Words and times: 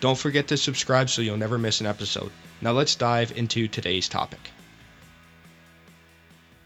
Don't 0.00 0.18
forget 0.18 0.46
to 0.48 0.56
subscribe 0.56 1.10
so 1.10 1.22
you'll 1.22 1.36
never 1.36 1.58
miss 1.58 1.80
an 1.80 1.86
episode. 1.86 2.30
Now 2.60 2.72
let's 2.72 2.94
dive 2.94 3.36
into 3.36 3.68
today's 3.68 4.08
topic. 4.08 4.50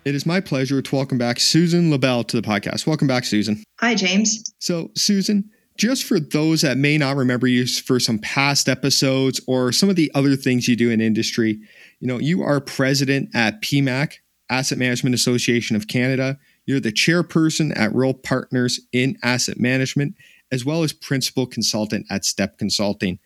It 0.05 0.15
is 0.15 0.27
my 0.27 0.41
pleasure 0.41 0.83
to 0.83 0.97
welcome 0.97 1.17
back 1.17 1.39
Susan 1.39 1.91
LaBelle 1.91 2.25
to 2.25 2.41
the 2.41 2.47
podcast. 2.47 2.87
Welcome 2.87 3.07
back, 3.07 3.25
Susan. 3.25 3.63
Hi, 3.79 3.95
James. 3.95 4.43
So, 4.59 4.91
Susan, 4.97 5.49
just 5.77 6.05
for 6.05 6.19
those 6.19 6.63
that 6.63 6.77
may 6.77 6.99
not 6.99 7.17
remember 7.17 7.47
you 7.47 7.67
for 7.67 8.01
some 8.01 8.19
past 8.19 8.69
episodes 8.69 9.41
or 9.47 9.71
some 9.71 9.89
of 9.89 9.97
the 9.97 10.11
other 10.15 10.35
things 10.35 10.67
you 10.67 10.75
do 10.75 10.91
in 10.91 11.01
industry, 11.01 11.61
you 12.01 12.09
know, 12.09 12.19
you 12.19 12.43
are 12.43 12.61
president 12.61 13.31
at 13.33 13.63
PEMAC, 13.63 14.15
Asset 14.51 14.77
Management 14.77 15.15
Association 15.15 15.77
of 15.77 15.87
Canada. 15.87 16.37
You're 16.67 16.81
the 16.81 16.93
chairperson 16.93 17.77
at 17.79 17.93
World 17.93 18.23
Partners 18.25 18.81
in 18.93 19.17
Asset 19.23 19.59
Management, 19.59 20.17
as 20.53 20.65
well 20.65 20.83
as 20.83 20.93
principal 20.93 21.47
consultant 21.47 22.07
at 22.11 22.25
Step 22.25 22.59
Consulting. 22.59 23.19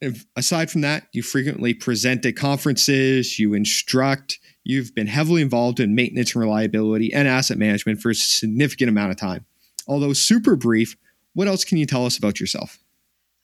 If, 0.00 0.24
aside 0.34 0.70
from 0.70 0.80
that, 0.80 1.06
you 1.12 1.22
frequently 1.22 1.74
present 1.74 2.26
at 2.26 2.36
conferences, 2.36 3.38
you 3.38 3.54
instruct, 3.54 4.38
you've 4.64 4.94
been 4.94 5.06
heavily 5.06 5.42
involved 5.42 5.78
in 5.78 5.94
maintenance 5.94 6.34
and 6.34 6.42
reliability 6.42 7.12
and 7.12 7.28
asset 7.28 7.58
management 7.58 8.00
for 8.00 8.10
a 8.10 8.14
significant 8.14 8.88
amount 8.88 9.12
of 9.12 9.18
time. 9.18 9.44
Although 9.86 10.12
super 10.14 10.56
brief, 10.56 10.96
what 11.34 11.46
else 11.46 11.64
can 11.64 11.78
you 11.78 11.86
tell 11.86 12.04
us 12.04 12.18
about 12.18 12.40
yourself? 12.40 12.78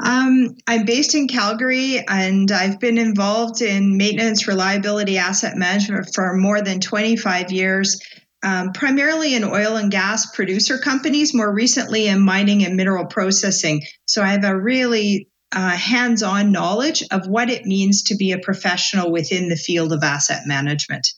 Um, 0.02 0.56
I'm 0.66 0.84
based 0.84 1.14
in 1.14 1.28
Calgary 1.28 2.04
and 2.08 2.50
I've 2.50 2.80
been 2.80 2.98
involved 2.98 3.62
in 3.62 3.96
maintenance, 3.96 4.48
reliability, 4.48 5.16
asset 5.16 5.56
management 5.56 6.12
for 6.12 6.34
more 6.34 6.60
than 6.60 6.80
25 6.80 7.52
years 7.52 8.00
um, 8.42 8.72
primarily 8.72 9.34
in 9.34 9.44
oil 9.44 9.76
and 9.76 9.90
gas 9.90 10.34
producer 10.34 10.78
companies, 10.78 11.34
more 11.34 11.52
recently 11.52 12.08
in 12.08 12.20
mining 12.20 12.64
and 12.64 12.76
mineral 12.76 13.06
processing. 13.06 13.82
So 14.04 14.22
I 14.22 14.28
have 14.28 14.44
a 14.44 14.58
really 14.58 15.28
uh, 15.52 15.70
hands 15.70 16.22
on 16.22 16.50
knowledge 16.50 17.04
of 17.10 17.26
what 17.26 17.50
it 17.50 17.66
means 17.66 18.04
to 18.04 18.16
be 18.16 18.32
a 18.32 18.38
professional 18.38 19.12
within 19.12 19.48
the 19.48 19.56
field 19.56 19.92
of 19.92 20.02
asset 20.02 20.42
management. 20.46 21.12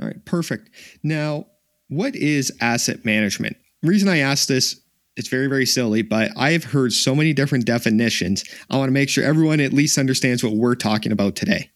All 0.00 0.06
right, 0.06 0.24
perfect. 0.24 0.70
Now, 1.02 1.46
what 1.88 2.16
is 2.16 2.52
asset 2.60 3.04
management? 3.04 3.56
Reason 3.82 4.08
I 4.08 4.18
ask 4.18 4.48
this 4.48 4.80
it's 5.16 5.28
very, 5.28 5.46
very 5.46 5.64
silly, 5.64 6.02
but 6.02 6.30
I've 6.36 6.64
heard 6.64 6.92
so 6.92 7.14
many 7.14 7.32
different 7.32 7.64
definitions. 7.64 8.44
I 8.68 8.76
want 8.76 8.88
to 8.88 8.92
make 8.92 9.08
sure 9.08 9.24
everyone 9.24 9.60
at 9.60 9.72
least 9.72 9.96
understands 9.96 10.44
what 10.44 10.52
we're 10.52 10.74
talking 10.74 11.10
about 11.10 11.36
today. 11.36 11.70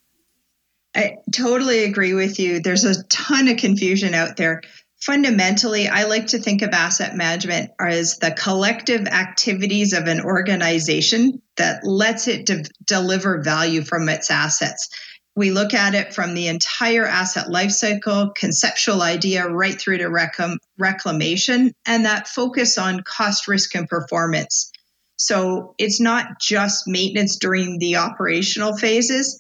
I 0.95 1.17
totally 1.33 1.85
agree 1.85 2.15
with 2.15 2.39
you. 2.39 2.61
There's 2.61 2.85
a 2.85 3.03
ton 3.05 3.49
of 3.49 3.59
confusion 3.59 4.15
out 4.15 4.37
there. 4.37 4.63
Fundamentally, 5.01 5.89
I 5.89 6.05
like 6.05 6.29
to 6.29 6.39
think 6.39 6.63
of 6.63 6.71
asset 6.71 7.17
management 7.17 7.71
as 7.81 8.19
the 8.19 8.33
collective 8.33 9.07
activities 9.07 9.93
of 9.93 10.07
an 10.07 10.21
organization 10.21 11.41
that 11.57 11.85
lets 11.85 12.29
it 12.29 12.45
de- 12.45 12.65
deliver 12.85 13.41
value 13.41 13.83
from 13.83 14.09
its 14.09 14.31
assets. 14.31 14.89
We 15.37 15.53
look 15.53 15.73
at 15.75 15.95
it 15.95 16.13
from 16.13 16.35
the 16.35 16.49
entire 16.49 17.07
asset 17.07 17.47
lifecycle, 17.47 18.35
conceptual 18.35 19.01
idea, 19.01 19.49
right 19.49 19.81
through 19.81 19.99
to 19.99 20.11
reclam- 20.11 20.59
reclamation, 20.77 21.73
and 21.87 22.05
that 22.05 22.29
focus 22.29 22.77
on 22.77 23.05
cost, 23.05 23.47
risk, 23.49 23.75
and 23.77 23.89
performance. 23.89 24.73
So 25.17 25.75
it's 25.79 26.01
not 26.01 26.41
just 26.41 26.89
maintenance 26.89 27.37
during 27.37 27.79
the 27.79 27.97
operational 27.97 28.77
phases 28.77 29.39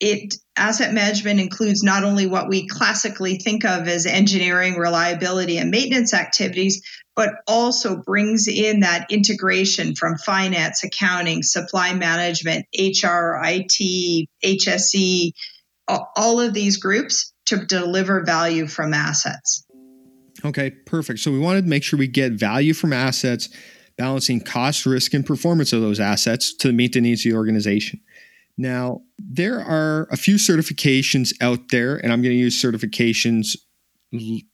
it 0.00 0.34
asset 0.56 0.92
management 0.94 1.40
includes 1.40 1.82
not 1.82 2.04
only 2.04 2.26
what 2.26 2.48
we 2.48 2.66
classically 2.66 3.36
think 3.36 3.64
of 3.64 3.86
as 3.86 4.06
engineering, 4.06 4.76
reliability, 4.76 5.58
and 5.58 5.70
maintenance 5.70 6.14
activities, 6.14 6.82
but 7.14 7.34
also 7.46 7.96
brings 7.96 8.48
in 8.48 8.80
that 8.80 9.06
integration 9.10 9.94
from 9.94 10.16
finance, 10.16 10.84
accounting, 10.84 11.42
supply 11.42 11.92
management, 11.92 12.66
HR, 12.74 13.38
IT, 13.44 14.28
HSE, 14.42 15.32
all 16.16 16.40
of 16.40 16.54
these 16.54 16.78
groups 16.78 17.32
to 17.46 17.66
deliver 17.66 18.24
value 18.24 18.66
from 18.66 18.94
assets. 18.94 19.66
Okay, 20.44 20.70
perfect. 20.70 21.20
So 21.20 21.30
we 21.30 21.38
wanted 21.38 21.62
to 21.62 21.68
make 21.68 21.82
sure 21.82 21.98
we 21.98 22.06
get 22.06 22.32
value 22.32 22.72
from 22.72 22.92
assets, 22.92 23.50
balancing 23.98 24.40
cost, 24.40 24.86
risk, 24.86 25.12
and 25.12 25.26
performance 25.26 25.72
of 25.72 25.82
those 25.82 26.00
assets 26.00 26.54
to 26.58 26.72
meet 26.72 26.94
the 26.94 27.00
needs 27.00 27.26
of 27.26 27.32
the 27.32 27.36
organization. 27.36 28.00
Now, 28.60 29.00
there 29.18 29.58
are 29.58 30.06
a 30.10 30.18
few 30.18 30.34
certifications 30.34 31.32
out 31.40 31.70
there, 31.70 31.96
and 31.96 32.12
I'm 32.12 32.20
going 32.20 32.34
to 32.34 32.38
use 32.38 32.62
certifications, 32.62 33.56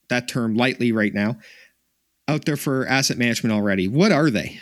that 0.09 0.29
term 0.29 0.55
lightly 0.55 0.93
right 0.93 1.13
now, 1.13 1.39
out 2.29 2.45
there 2.45 2.57
for 2.57 2.87
asset 2.87 3.19
management 3.19 3.53
already. 3.53 3.89
What 3.89 4.13
are 4.13 4.31
they? 4.31 4.61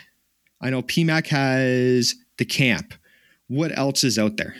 I 0.61 0.71
know 0.71 0.81
PEMAC 0.81 1.27
has 1.27 2.15
the 2.39 2.45
camp. 2.45 2.95
What 3.47 3.77
else 3.77 4.03
is 4.03 4.17
out 4.17 4.37
there? 4.37 4.55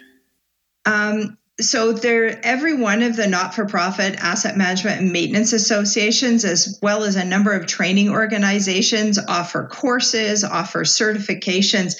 Um, 0.85 1.39
so 1.59 1.91
there 1.91 2.39
every 2.45 2.75
one 2.75 3.01
of 3.01 3.15
the 3.15 3.25
not-for-profit 3.25 4.17
asset 4.17 4.55
management 4.55 5.01
and 5.01 5.11
maintenance 5.11 5.51
associations 5.51 6.45
as 6.45 6.77
well 6.83 7.05
as 7.05 7.15
a 7.15 7.25
number 7.25 7.53
of 7.53 7.65
training 7.65 8.09
organizations 8.09 9.17
offer 9.17 9.67
courses 9.67 10.43
offer 10.43 10.83
certifications 10.83 11.95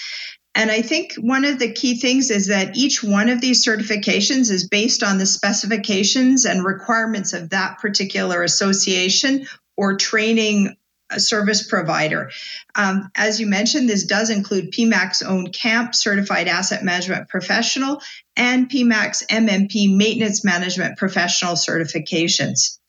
and 0.55 0.71
I 0.71 0.81
think 0.81 1.15
one 1.15 1.43
of 1.43 1.59
the 1.59 1.73
key 1.73 1.97
things 1.97 2.31
is 2.31 2.47
that 2.47 2.77
each 2.77 3.03
one 3.03 3.27
of 3.27 3.41
these 3.41 3.65
certifications 3.65 4.49
is 4.49 4.69
based 4.69 5.03
on 5.03 5.17
the 5.17 5.25
specifications 5.25 6.45
and 6.45 6.63
requirements 6.63 7.33
of 7.33 7.49
that 7.49 7.79
particular 7.79 8.41
association 8.41 9.47
or 9.75 9.97
training 9.97 10.77
service 11.17 11.67
provider. 11.67 12.31
Um, 12.73 13.11
as 13.15 13.39
you 13.39 13.47
mentioned, 13.47 13.89
this 13.89 14.05
does 14.05 14.29
include 14.29 14.71
PEMAC's 14.71 15.21
own 15.21 15.51
CAMP 15.51 15.93
certified 15.93 16.47
asset 16.47 16.83
management 16.83 17.27
professional 17.27 18.01
and 18.37 18.69
PEMAC's 18.69 19.23
MMP 19.29 19.95
maintenance 19.95 20.43
management 20.43 20.97
professional 20.97 21.53
certifications. 21.53 22.79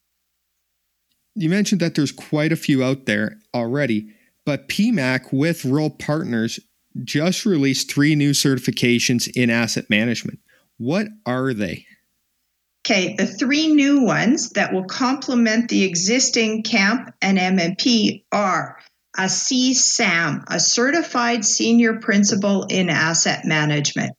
You 1.35 1.49
mentioned 1.49 1.81
that 1.81 1.95
there's 1.95 2.13
quite 2.13 2.51
a 2.51 2.55
few 2.55 2.83
out 2.83 3.05
there 3.05 3.37
already, 3.53 4.09
but 4.45 4.69
PEMAC 4.69 5.31
with 5.31 5.65
World 5.65 5.99
Partners 5.99 6.59
just 7.03 7.45
released 7.45 7.91
three 7.91 8.15
new 8.15 8.31
certifications 8.31 9.29
in 9.35 9.49
asset 9.49 9.89
management. 9.89 10.39
What 10.77 11.07
are 11.25 11.53
they? 11.53 11.85
Okay, 12.85 13.15
the 13.17 13.27
three 13.27 13.67
new 13.67 14.03
ones 14.03 14.51
that 14.51 14.71
will 14.73 14.85
complement 14.85 15.69
the 15.69 15.83
existing 15.83 16.63
CAMP 16.63 17.13
and 17.21 17.37
MMP 17.37 18.23
are 18.31 18.77
a 19.17 19.23
CSAM, 19.23 20.43
a 20.47 20.59
Certified 20.59 21.43
Senior 21.43 21.99
Principal 21.99 22.65
in 22.65 22.89
Asset 22.89 23.45
Management, 23.45 24.13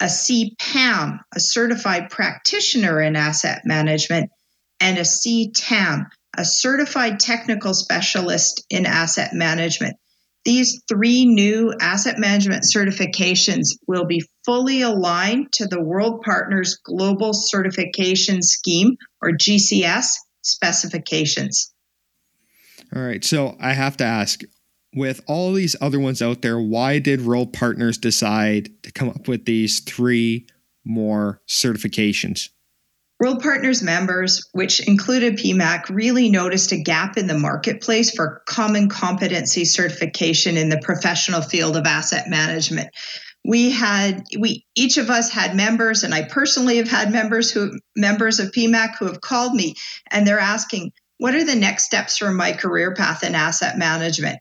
a 0.00 0.04
CPAM, 0.04 1.18
a 1.34 1.40
Certified 1.40 2.10
Practitioner 2.10 3.00
in 3.00 3.16
Asset 3.16 3.62
Management, 3.64 4.30
and 4.80 4.98
a 4.98 5.02
CTAM, 5.02 6.06
a 6.36 6.44
Certified 6.44 7.18
Technical 7.18 7.72
Specialist 7.72 8.66
in 8.68 8.86
Asset 8.86 9.32
Management. 9.32 9.96
These 10.44 10.82
three 10.88 11.24
new 11.24 11.74
asset 11.80 12.18
management 12.18 12.64
certifications 12.64 13.68
will 13.86 14.04
be 14.04 14.22
fully 14.44 14.82
aligned 14.82 15.52
to 15.54 15.66
the 15.66 15.82
World 15.82 16.20
Partners 16.22 16.78
Global 16.84 17.32
Certification 17.32 18.42
Scheme 18.42 18.96
or 19.22 19.30
GCS 19.30 20.16
specifications. 20.42 21.72
All 22.94 23.02
right. 23.02 23.24
So 23.24 23.56
I 23.58 23.72
have 23.72 23.96
to 23.98 24.04
ask 24.04 24.42
with 24.94 25.22
all 25.26 25.52
these 25.52 25.74
other 25.80 25.98
ones 25.98 26.22
out 26.22 26.42
there, 26.42 26.60
why 26.60 26.98
did 26.98 27.24
World 27.24 27.52
Partners 27.52 27.98
decide 27.98 28.70
to 28.82 28.92
come 28.92 29.08
up 29.08 29.26
with 29.26 29.46
these 29.46 29.80
three 29.80 30.46
more 30.84 31.40
certifications? 31.48 32.50
World 33.20 33.42
Partners 33.42 33.82
members, 33.82 34.48
which 34.52 34.86
included 34.86 35.36
PEMAC, 35.36 35.88
really 35.88 36.28
noticed 36.28 36.72
a 36.72 36.82
gap 36.82 37.16
in 37.16 37.26
the 37.26 37.38
marketplace 37.38 38.10
for 38.10 38.42
common 38.46 38.88
competency 38.88 39.64
certification 39.64 40.56
in 40.56 40.68
the 40.68 40.80
professional 40.82 41.40
field 41.40 41.76
of 41.76 41.86
asset 41.86 42.28
management. 42.28 42.90
We 43.44 43.70
had 43.70 44.24
we 44.38 44.64
each 44.74 44.96
of 44.96 45.10
us 45.10 45.30
had 45.30 45.54
members, 45.54 46.02
and 46.02 46.12
I 46.12 46.22
personally 46.22 46.78
have 46.78 46.88
had 46.88 47.12
members 47.12 47.50
who 47.50 47.78
members 47.94 48.40
of 48.40 48.50
PEMAC 48.50 48.96
who 48.98 49.06
have 49.06 49.20
called 49.20 49.54
me 49.54 49.74
and 50.10 50.26
they're 50.26 50.40
asking, 50.40 50.92
what 51.18 51.34
are 51.34 51.44
the 51.44 51.54
next 51.54 51.84
steps 51.84 52.18
for 52.18 52.32
my 52.32 52.52
career 52.52 52.94
path 52.94 53.22
in 53.22 53.34
asset 53.34 53.78
management? 53.78 54.40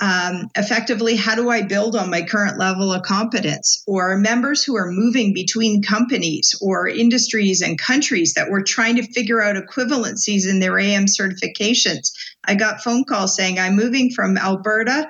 Um, 0.00 0.50
effectively, 0.56 1.14
how 1.14 1.36
do 1.36 1.50
I 1.50 1.62
build 1.62 1.94
on 1.94 2.10
my 2.10 2.22
current 2.22 2.58
level 2.58 2.92
of 2.92 3.02
competence? 3.02 3.84
Or 3.86 4.16
members 4.16 4.64
who 4.64 4.76
are 4.76 4.90
moving 4.90 5.32
between 5.32 5.82
companies 5.82 6.58
or 6.60 6.88
industries 6.88 7.62
and 7.62 7.78
countries 7.78 8.34
that 8.34 8.50
were 8.50 8.62
trying 8.62 8.96
to 8.96 9.12
figure 9.12 9.40
out 9.40 9.56
equivalencies 9.56 10.48
in 10.48 10.58
their 10.58 10.78
AM 10.78 11.06
certifications. 11.06 12.10
I 12.44 12.56
got 12.56 12.82
phone 12.82 13.04
calls 13.04 13.36
saying, 13.36 13.58
I'm 13.58 13.76
moving 13.76 14.10
from 14.10 14.36
Alberta 14.36 15.08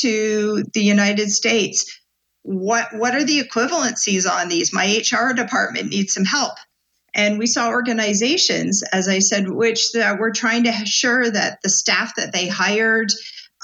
to 0.00 0.62
the 0.74 0.82
United 0.82 1.30
States. 1.30 1.98
What, 2.42 2.88
what 2.92 3.14
are 3.14 3.24
the 3.24 3.40
equivalencies 3.40 4.30
on 4.30 4.48
these? 4.48 4.74
My 4.74 5.02
HR 5.10 5.32
department 5.32 5.88
needs 5.88 6.12
some 6.12 6.26
help. 6.26 6.52
And 7.14 7.38
we 7.38 7.46
saw 7.46 7.70
organizations, 7.70 8.82
as 8.92 9.08
I 9.08 9.20
said, 9.20 9.48
which 9.48 9.92
that 9.92 10.18
were 10.18 10.30
trying 10.30 10.64
to 10.64 10.70
assure 10.70 11.30
that 11.30 11.60
the 11.62 11.70
staff 11.70 12.14
that 12.16 12.32
they 12.32 12.46
hired 12.46 13.10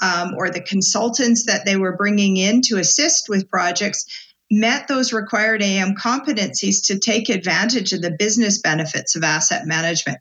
um, 0.01 0.33
or 0.37 0.49
the 0.49 0.61
consultants 0.61 1.45
that 1.45 1.65
they 1.65 1.75
were 1.75 1.95
bringing 1.95 2.37
in 2.37 2.61
to 2.63 2.77
assist 2.77 3.29
with 3.29 3.49
projects 3.49 4.05
met 4.51 4.87
those 4.87 5.13
required 5.13 5.61
AM 5.63 5.95
competencies 5.95 6.87
to 6.87 6.99
take 6.99 7.29
advantage 7.29 7.93
of 7.93 8.01
the 8.01 8.15
business 8.17 8.61
benefits 8.61 9.15
of 9.15 9.23
asset 9.23 9.65
management. 9.65 10.19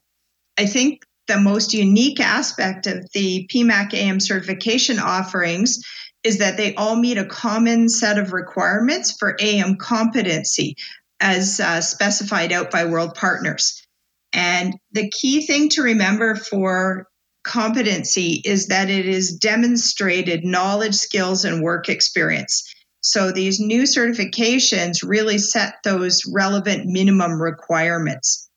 I 0.56 0.66
think 0.66 1.02
the 1.26 1.38
most 1.38 1.74
unique 1.74 2.20
aspect 2.20 2.86
of 2.86 3.10
the 3.12 3.48
PEMAC 3.52 3.94
AM 3.94 4.20
certification 4.20 4.98
offerings 4.98 5.82
is 6.22 6.38
that 6.38 6.56
they 6.56 6.74
all 6.74 6.96
meet 6.96 7.18
a 7.18 7.26
common 7.26 7.88
set 7.88 8.18
of 8.18 8.32
requirements 8.32 9.12
for 9.18 9.36
AM 9.40 9.76
competency 9.76 10.76
as 11.20 11.60
uh, 11.60 11.80
specified 11.80 12.52
out 12.52 12.70
by 12.70 12.86
world 12.86 13.14
partners. 13.14 13.86
And 14.32 14.74
the 14.92 15.10
key 15.10 15.46
thing 15.46 15.68
to 15.70 15.82
remember 15.82 16.34
for 16.34 17.06
competency 17.44 18.40
is 18.44 18.68
that 18.68 18.90
it 18.90 19.06
is 19.06 19.36
demonstrated 19.36 20.44
knowledge, 20.44 20.94
skills, 20.94 21.44
and 21.44 21.62
work 21.62 21.88
experience. 21.88 22.74
So 23.00 23.30
these 23.30 23.60
new 23.60 23.82
certifications 23.82 25.06
really 25.06 25.36
set 25.36 25.74
those 25.84 26.22
relevant 26.26 26.86
minimum 26.86 27.40
requirements. 27.40 28.48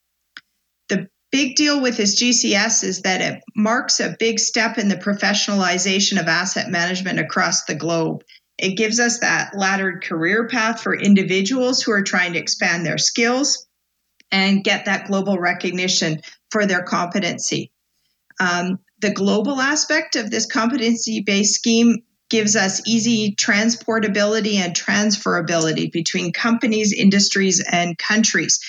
The 0.88 1.08
big 1.30 1.54
deal 1.54 1.82
with 1.82 1.98
this 1.98 2.20
GCS 2.20 2.82
is 2.82 3.02
that 3.02 3.20
it 3.20 3.42
marks 3.54 4.00
a 4.00 4.16
big 4.18 4.38
step 4.40 4.78
in 4.78 4.88
the 4.88 4.96
professionalization 4.96 6.18
of 6.18 6.26
asset 6.26 6.70
management 6.70 7.18
across 7.18 7.64
the 7.64 7.74
globe. 7.74 8.24
It 8.56 8.76
gives 8.76 8.98
us 8.98 9.20
that 9.20 9.54
laddered 9.54 10.02
career 10.02 10.48
path 10.48 10.82
for 10.82 10.96
individuals 10.98 11.82
who 11.82 11.92
are 11.92 12.02
trying 12.02 12.32
to 12.32 12.38
expand 12.38 12.86
their 12.86 12.98
skills 12.98 13.66
and 14.32 14.64
get 14.64 14.86
that 14.86 15.06
global 15.06 15.38
recognition 15.38 16.22
for 16.50 16.64
their 16.64 16.82
competency. 16.82 17.70
Um, 18.40 18.78
the 19.00 19.10
global 19.10 19.60
aspect 19.60 20.16
of 20.16 20.30
this 20.30 20.46
competency 20.46 21.20
based 21.20 21.54
scheme 21.54 22.02
gives 22.30 22.56
us 22.56 22.86
easy 22.86 23.34
transportability 23.34 24.56
and 24.56 24.74
transferability 24.74 25.90
between 25.90 26.32
companies, 26.32 26.92
industries, 26.92 27.64
and 27.64 27.96
countries. 27.96 28.60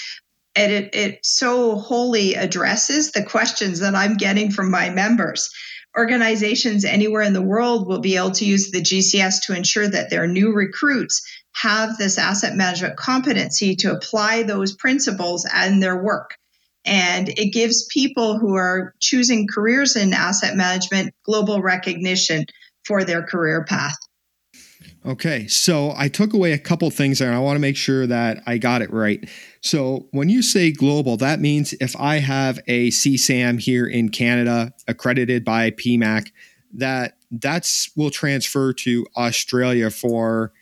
And 0.56 0.72
it, 0.72 0.96
it 0.96 1.26
so 1.26 1.76
wholly 1.76 2.36
addresses 2.36 3.12
the 3.12 3.24
questions 3.24 3.80
that 3.80 3.96
I'm 3.96 4.16
getting 4.16 4.52
from 4.52 4.72
my 4.72 4.90
members. 4.90 5.50
Organizations 5.98 6.86
anywhere 6.86 7.24
in 7.24 7.34
the 7.34 7.42
world 7.42 7.88
will 7.88 8.00
be 8.00 8.16
able 8.16 8.32
to 8.32 8.46
use 8.46 8.72
the 8.72 8.82
GCS 8.82 9.46
to 9.48 9.56
ensure 9.56 9.88
that 9.88 10.10
their 10.10 10.28
new 10.28 10.54
recruits 10.54 11.22
have 11.54 11.98
this 11.98 12.18
asset 12.18 12.56
management 12.56 12.96
competency 12.96 13.76
to 13.78 13.92
apply 13.92 14.44
those 14.44 14.76
principles 14.76 15.48
in 15.66 15.80
their 15.80 16.02
work. 16.02 16.39
And 16.90 17.30
it 17.30 17.54
gives 17.54 17.86
people 17.86 18.40
who 18.40 18.56
are 18.56 18.96
choosing 19.00 19.48
careers 19.48 19.96
in 19.96 20.12
asset 20.12 20.56
management 20.56 21.14
global 21.24 21.62
recognition 21.62 22.46
for 22.84 23.04
their 23.04 23.22
career 23.22 23.64
path. 23.64 23.96
Okay, 25.06 25.48
so 25.48 25.94
I 25.96 26.08
took 26.08 26.34
away 26.34 26.52
a 26.52 26.58
couple 26.58 26.90
things 26.90 27.20
there, 27.20 27.30
and 27.30 27.38
I 27.38 27.40
want 27.40 27.56
to 27.56 27.62
make 27.62 27.78
sure 27.78 28.08
that 28.08 28.42
I 28.48 28.58
got 28.58 28.82
it 28.82 28.92
right. 28.92 29.30
So 29.62 30.08
when 30.12 30.30
you 30.30 30.42
say 30.42 30.72
global, 30.72 31.16
that 31.18 31.40
means 31.40 31.74
if 31.74 31.96
I 31.96 32.18
have 32.18 32.60
a 32.68 32.90
CSAM 32.90 33.62
here 33.62 33.86
in 33.86 34.10
Canada 34.10 34.74
accredited 34.88 35.46
by 35.46 35.72
PEMAC, 35.72 36.32
that 36.74 37.18
that's 37.32 37.92
will 37.96 38.10
transfer 38.10 38.74
to 38.74 39.06
Australia 39.16 39.92
for 39.92 40.54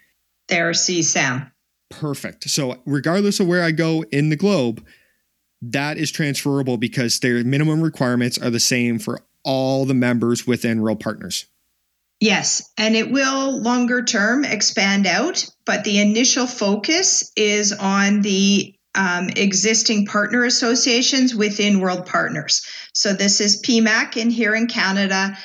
their 0.50 0.72
CSAM. 0.72 1.50
Perfect. 1.90 2.50
So 2.50 2.82
regardless 2.86 3.40
of 3.40 3.48
where 3.48 3.64
I 3.64 3.72
go 3.72 4.04
in 4.12 4.30
the 4.30 4.36
globe, 4.36 4.86
that 5.62 5.98
is 5.98 6.12
transferable 6.12 6.78
because 6.78 7.20
their 7.20 7.44
minimum 7.44 7.82
requirements 7.82 8.38
are 8.38 8.50
the 8.50 8.60
same 8.60 9.00
for 9.00 9.22
all 9.44 9.86
the 9.86 9.94
members 9.94 10.46
within 10.46 10.82
World 10.82 11.00
Partners. 11.00 11.46
Yes, 12.20 12.72
and 12.78 12.96
it 12.96 13.12
will 13.12 13.62
longer 13.62 14.04
term 14.04 14.44
expand 14.44 15.06
out, 15.06 15.48
but 15.66 15.84
the 15.84 16.00
initial 16.00 16.48
focus 16.48 17.32
is 17.36 17.72
on 17.72 18.22
the 18.22 18.74
um, 18.96 19.30
existing 19.30 20.08
partner 20.08 20.44
associations 20.44 21.36
within 21.36 21.80
World 21.80 22.08
Partners. 22.08 22.66
So 22.94 23.14
this 23.14 23.40
is 23.40 23.62
PEMAC 23.62 24.18
in 24.18 24.32
here 24.32 24.56
in 24.56 24.66
Canada, 24.66 25.38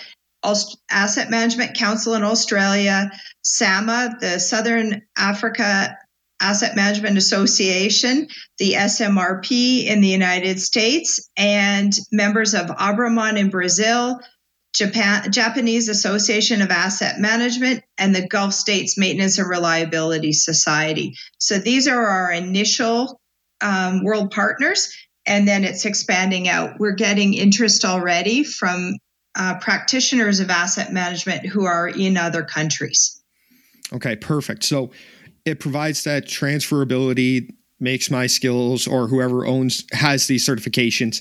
Asset 0.90 1.30
Management 1.30 1.76
Council 1.76 2.14
in 2.14 2.24
Australia, 2.24 3.10
SAMA, 3.42 4.16
the 4.20 4.40
Southern 4.40 5.02
Africa 5.16 5.96
Asset 6.42 6.74
Management 6.76 7.16
Association, 7.16 8.28
the 8.58 8.72
SMRP 8.72 9.86
in 9.86 10.00
the 10.00 10.08
United 10.08 10.60
States, 10.60 11.30
and 11.36 11.92
members 12.10 12.54
of 12.54 12.66
Abraman 12.66 13.38
in 13.38 13.48
Brazil, 13.48 14.20
Japan, 14.74 15.30
Japanese 15.30 15.88
Association 15.88 16.60
of 16.60 16.70
Asset 16.70 17.20
Management, 17.20 17.84
and 17.96 18.14
the 18.14 18.26
Gulf 18.26 18.54
States 18.54 18.98
Maintenance 18.98 19.38
and 19.38 19.48
Reliability 19.48 20.32
Society. 20.32 21.14
So 21.38 21.58
these 21.58 21.86
are 21.86 22.06
our 22.06 22.32
initial 22.32 23.20
um, 23.60 24.02
world 24.02 24.32
partners, 24.32 24.92
and 25.26 25.46
then 25.46 25.64
it's 25.64 25.84
expanding 25.84 26.48
out. 26.48 26.80
We're 26.80 26.92
getting 26.96 27.34
interest 27.34 27.84
already 27.84 28.44
from 28.44 28.96
uh, 29.34 29.58
practitioners 29.60 30.40
of 30.40 30.50
asset 30.50 30.92
management 30.92 31.46
who 31.46 31.64
are 31.64 31.88
in 31.88 32.16
other 32.16 32.42
countries. 32.42 33.22
Okay, 33.92 34.16
perfect. 34.16 34.64
So 34.64 34.90
it 35.44 35.60
provides 35.60 36.04
that 36.04 36.26
transferability, 36.26 37.50
makes 37.80 38.10
my 38.10 38.28
skills 38.28 38.86
or 38.86 39.08
whoever 39.08 39.44
owns 39.44 39.84
has 39.92 40.28
these 40.28 40.46
certifications 40.46 41.20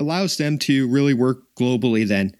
allows 0.00 0.36
them 0.36 0.58
to 0.58 0.88
really 0.88 1.14
work 1.14 1.38
globally 1.56 2.06
then 2.06 2.34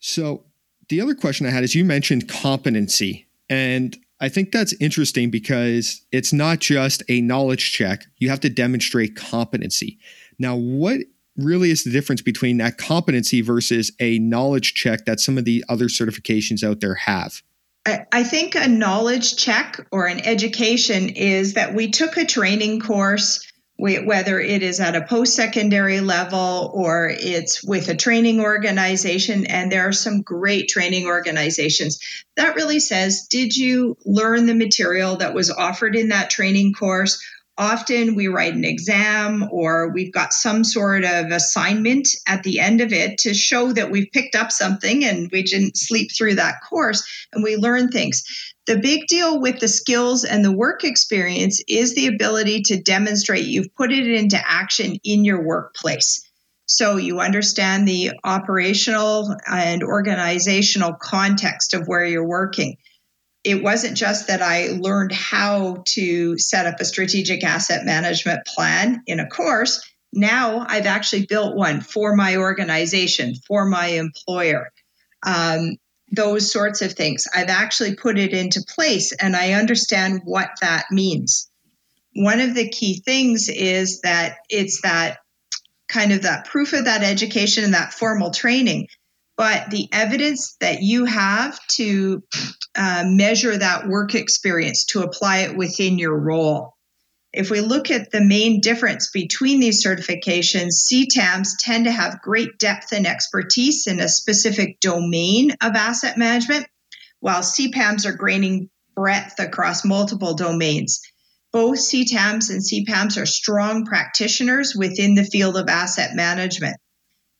so 0.00 0.44
the 0.90 1.00
other 1.00 1.14
question 1.14 1.46
I 1.46 1.50
had 1.50 1.62
is 1.62 1.74
you 1.74 1.84
mentioned 1.84 2.28
competency. 2.28 3.26
And 3.48 3.96
I 4.20 4.28
think 4.28 4.50
that's 4.50 4.74
interesting 4.80 5.30
because 5.30 6.04
it's 6.10 6.32
not 6.32 6.58
just 6.58 7.02
a 7.08 7.20
knowledge 7.20 7.72
check. 7.72 8.04
You 8.18 8.28
have 8.28 8.40
to 8.40 8.50
demonstrate 8.50 9.14
competency. 9.16 9.98
Now, 10.38 10.56
what 10.56 11.00
really 11.36 11.70
is 11.70 11.84
the 11.84 11.90
difference 11.90 12.22
between 12.22 12.58
that 12.58 12.76
competency 12.76 13.40
versus 13.40 13.92
a 14.00 14.18
knowledge 14.18 14.74
check 14.74 15.04
that 15.06 15.20
some 15.20 15.38
of 15.38 15.44
the 15.44 15.64
other 15.68 15.86
certifications 15.86 16.64
out 16.64 16.80
there 16.80 16.96
have? 16.96 17.40
I 17.86 18.24
think 18.24 18.54
a 18.54 18.68
knowledge 18.68 19.36
check 19.36 19.86
or 19.90 20.06
an 20.06 20.20
education 20.20 21.08
is 21.10 21.54
that 21.54 21.74
we 21.74 21.90
took 21.90 22.18
a 22.18 22.26
training 22.26 22.80
course 22.80 23.46
whether 23.80 24.38
it 24.38 24.62
is 24.62 24.78
at 24.78 24.94
a 24.94 25.06
post 25.06 25.34
secondary 25.34 26.00
level 26.00 26.70
or 26.74 27.08
it's 27.08 27.64
with 27.64 27.88
a 27.88 27.96
training 27.96 28.40
organization. 28.40 29.46
And 29.46 29.72
there 29.72 29.88
are 29.88 29.92
some 29.92 30.20
great 30.20 30.68
training 30.68 31.06
organizations. 31.06 31.98
That 32.36 32.56
really 32.56 32.80
says, 32.80 33.26
did 33.30 33.56
you 33.56 33.96
learn 34.04 34.46
the 34.46 34.54
material 34.54 35.16
that 35.16 35.34
was 35.34 35.50
offered 35.50 35.96
in 35.96 36.10
that 36.10 36.30
training 36.30 36.74
course? 36.74 37.24
Often 37.60 38.14
we 38.14 38.26
write 38.26 38.54
an 38.54 38.64
exam 38.64 39.46
or 39.52 39.92
we've 39.92 40.14
got 40.14 40.32
some 40.32 40.64
sort 40.64 41.04
of 41.04 41.26
assignment 41.26 42.08
at 42.26 42.42
the 42.42 42.58
end 42.58 42.80
of 42.80 42.90
it 42.90 43.18
to 43.18 43.34
show 43.34 43.70
that 43.74 43.90
we've 43.90 44.10
picked 44.12 44.34
up 44.34 44.50
something 44.50 45.04
and 45.04 45.28
we 45.30 45.42
didn't 45.42 45.76
sleep 45.76 46.08
through 46.10 46.36
that 46.36 46.62
course 46.66 47.06
and 47.34 47.44
we 47.44 47.56
learn 47.56 47.90
things. 47.90 48.24
The 48.66 48.78
big 48.78 49.08
deal 49.08 49.38
with 49.38 49.60
the 49.60 49.68
skills 49.68 50.24
and 50.24 50.42
the 50.42 50.50
work 50.50 50.84
experience 50.84 51.62
is 51.68 51.94
the 51.94 52.06
ability 52.06 52.62
to 52.62 52.80
demonstrate 52.80 53.44
you've 53.44 53.74
put 53.74 53.92
it 53.92 54.10
into 54.10 54.40
action 54.42 54.96
in 55.04 55.26
your 55.26 55.44
workplace. 55.44 56.26
So 56.64 56.96
you 56.96 57.20
understand 57.20 57.86
the 57.86 58.12
operational 58.24 59.36
and 59.46 59.82
organizational 59.82 60.94
context 60.94 61.74
of 61.74 61.88
where 61.88 62.06
you're 62.06 62.26
working. 62.26 62.78
It 63.42 63.62
wasn't 63.62 63.96
just 63.96 64.26
that 64.26 64.42
I 64.42 64.68
learned 64.68 65.12
how 65.12 65.82
to 65.88 66.38
set 66.38 66.66
up 66.66 66.80
a 66.80 66.84
strategic 66.84 67.42
asset 67.42 67.84
management 67.86 68.46
plan 68.46 69.02
in 69.06 69.20
a 69.20 69.28
course. 69.28 69.82
Now 70.12 70.64
I've 70.68 70.86
actually 70.86 71.26
built 71.26 71.56
one 71.56 71.80
for 71.80 72.14
my 72.16 72.36
organization, 72.36 73.34
for 73.46 73.64
my 73.64 73.86
employer. 73.86 74.70
Um, 75.24 75.76
those 76.10 76.50
sorts 76.50 76.82
of 76.82 76.92
things. 76.92 77.24
I've 77.34 77.48
actually 77.48 77.94
put 77.94 78.18
it 78.18 78.32
into 78.32 78.64
place 78.68 79.12
and 79.12 79.36
I 79.36 79.52
understand 79.52 80.22
what 80.24 80.50
that 80.60 80.86
means. 80.90 81.48
One 82.14 82.40
of 82.40 82.54
the 82.54 82.68
key 82.68 83.00
things 83.04 83.48
is 83.48 84.00
that 84.00 84.38
it's 84.48 84.82
that 84.82 85.18
kind 85.88 86.12
of 86.12 86.22
that 86.22 86.46
proof 86.46 86.72
of 86.72 86.86
that 86.86 87.02
education 87.02 87.64
and 87.64 87.74
that 87.74 87.92
formal 87.92 88.30
training. 88.30 88.88
But 89.40 89.70
the 89.70 89.88
evidence 89.90 90.54
that 90.60 90.82
you 90.82 91.06
have 91.06 91.58
to 91.66 92.22
uh, 92.76 93.04
measure 93.06 93.56
that 93.56 93.88
work 93.88 94.14
experience 94.14 94.84
to 94.84 95.00
apply 95.00 95.38
it 95.38 95.56
within 95.56 95.98
your 95.98 96.14
role. 96.14 96.74
If 97.32 97.50
we 97.50 97.62
look 97.62 97.90
at 97.90 98.10
the 98.10 98.20
main 98.20 98.60
difference 98.60 99.10
between 99.10 99.58
these 99.58 99.82
certifications, 99.82 100.84
CTAMs 100.92 101.52
tend 101.58 101.86
to 101.86 101.90
have 101.90 102.20
great 102.20 102.58
depth 102.58 102.92
and 102.92 103.06
expertise 103.06 103.86
in 103.86 103.98
a 103.98 104.10
specific 104.10 104.78
domain 104.78 105.52
of 105.62 105.74
asset 105.74 106.18
management, 106.18 106.66
while 107.20 107.40
CPAMs 107.40 108.04
are 108.04 108.22
gaining 108.22 108.68
breadth 108.94 109.40
across 109.40 109.86
multiple 109.86 110.34
domains. 110.34 111.00
Both 111.50 111.78
CTAMs 111.78 112.50
and 112.50 112.60
CPAMs 112.60 113.18
are 113.18 113.24
strong 113.24 113.86
practitioners 113.86 114.74
within 114.76 115.14
the 115.14 115.24
field 115.24 115.56
of 115.56 115.70
asset 115.70 116.14
management. 116.14 116.76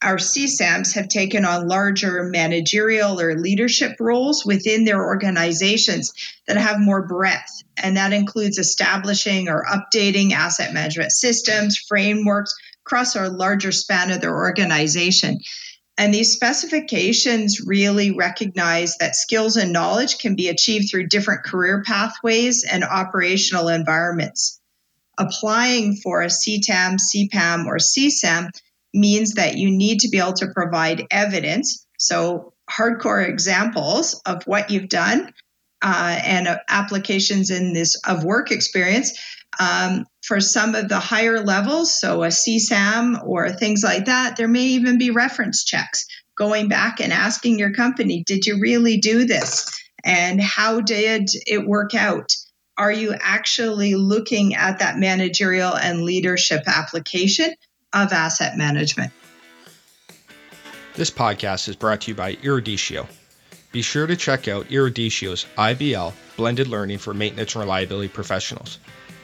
Our 0.03 0.17
CSAMs 0.17 0.95
have 0.95 1.09
taken 1.09 1.45
on 1.45 1.69
larger 1.69 2.25
managerial 2.25 3.21
or 3.21 3.39
leadership 3.39 3.97
roles 4.01 4.47
within 4.47 4.85
their 4.85 5.05
organizations 5.05 6.15
that 6.47 6.57
have 6.57 6.81
more 6.81 7.07
breadth, 7.07 7.63
and 7.77 7.99
that 7.99 8.15
includes 8.15 8.57
establishing 8.57 9.51
or 9.51 9.67
updating 9.67 10.33
asset 10.33 10.73
management 10.73 11.13
systems, 11.13 11.77
frameworks 11.77 12.55
across 12.87 13.15
our 13.15 13.29
larger 13.29 13.73
span 13.73 14.11
of 14.11 14.23
their 14.23 14.35
organization. 14.35 15.41
And 15.99 16.15
these 16.15 16.33
specifications 16.33 17.61
really 17.61 18.11
recognize 18.11 18.97
that 18.97 19.15
skills 19.15 19.59
and 19.59 19.71
knowledge 19.71 20.17
can 20.17 20.35
be 20.35 20.49
achieved 20.49 20.91
through 20.91 21.09
different 21.09 21.45
career 21.45 21.83
pathways 21.85 22.65
and 22.65 22.85
operational 22.85 23.69
environments. 23.69 24.61
Applying 25.19 25.97
for 25.97 26.23
a 26.23 26.29
CTAM, 26.29 26.97
CPAM, 26.99 27.67
or 27.67 27.77
CSAM 27.77 28.49
means 28.93 29.35
that 29.35 29.57
you 29.57 29.71
need 29.71 30.01
to 30.01 30.09
be 30.09 30.19
able 30.19 30.35
to 30.35 30.49
provide 30.55 31.07
evidence. 31.11 31.87
So, 31.99 32.53
hardcore 32.71 33.29
examples 33.29 34.21
of 34.25 34.45
what 34.45 34.71
you've 34.71 34.89
done 34.89 35.33
uh, 35.83 36.21
and 36.25 36.47
uh, 36.47 36.59
applications 36.69 37.51
in 37.51 37.73
this 37.73 37.97
of 38.07 38.25
work 38.25 38.53
experience 38.53 39.19
um, 39.59 40.07
for 40.23 40.41
some 40.41 40.75
of 40.75 40.89
the 40.89 41.01
higher 41.01 41.41
levels, 41.41 41.99
so 41.99 42.23
a 42.23 42.29
CSAM 42.29 43.27
or 43.27 43.51
things 43.51 43.83
like 43.83 44.05
that, 44.05 44.37
there 44.37 44.49
may 44.49 44.65
even 44.65 44.99
be 44.99 45.11
reference 45.11 45.65
checks 45.65 46.07
going 46.37 46.69
back 46.69 47.01
and 47.01 47.13
asking 47.13 47.59
your 47.59 47.73
company, 47.73 48.23
did 48.25 48.47
you 48.47 48.61
really 48.61 48.99
do 48.99 49.25
this? 49.25 49.67
And 50.05 50.41
how 50.41 50.81
did 50.81 51.31
it 51.47 51.67
work 51.67 51.95
out? 51.95 52.35
Are 52.79 52.93
you 52.93 53.15
actually 53.21 53.95
looking 53.95 54.55
at 54.55 54.79
that 54.79 54.99
managerial 54.99 55.75
and 55.77 56.03
leadership 56.03 56.63
application 56.67 57.55
of 57.93 58.13
asset 58.13 58.57
management? 58.57 59.13
This 60.95 61.11
podcast 61.11 61.69
is 61.69 61.77
brought 61.77 62.03
to 62.03 62.11
you 62.11 62.15
by 62.15 62.35
Eruditio. 62.37 63.07
Be 63.73 63.83
sure 63.83 64.07
to 64.07 64.17
check 64.17 64.49
out 64.49 64.69
Eruditio's 64.69 65.47
IBL 65.57 66.13
blended 66.37 66.69
learning 66.69 66.99
for 66.99 67.15
maintenance 67.15 67.55
and 67.55 67.63
reliability 67.63 68.09
professionals. 68.09 68.79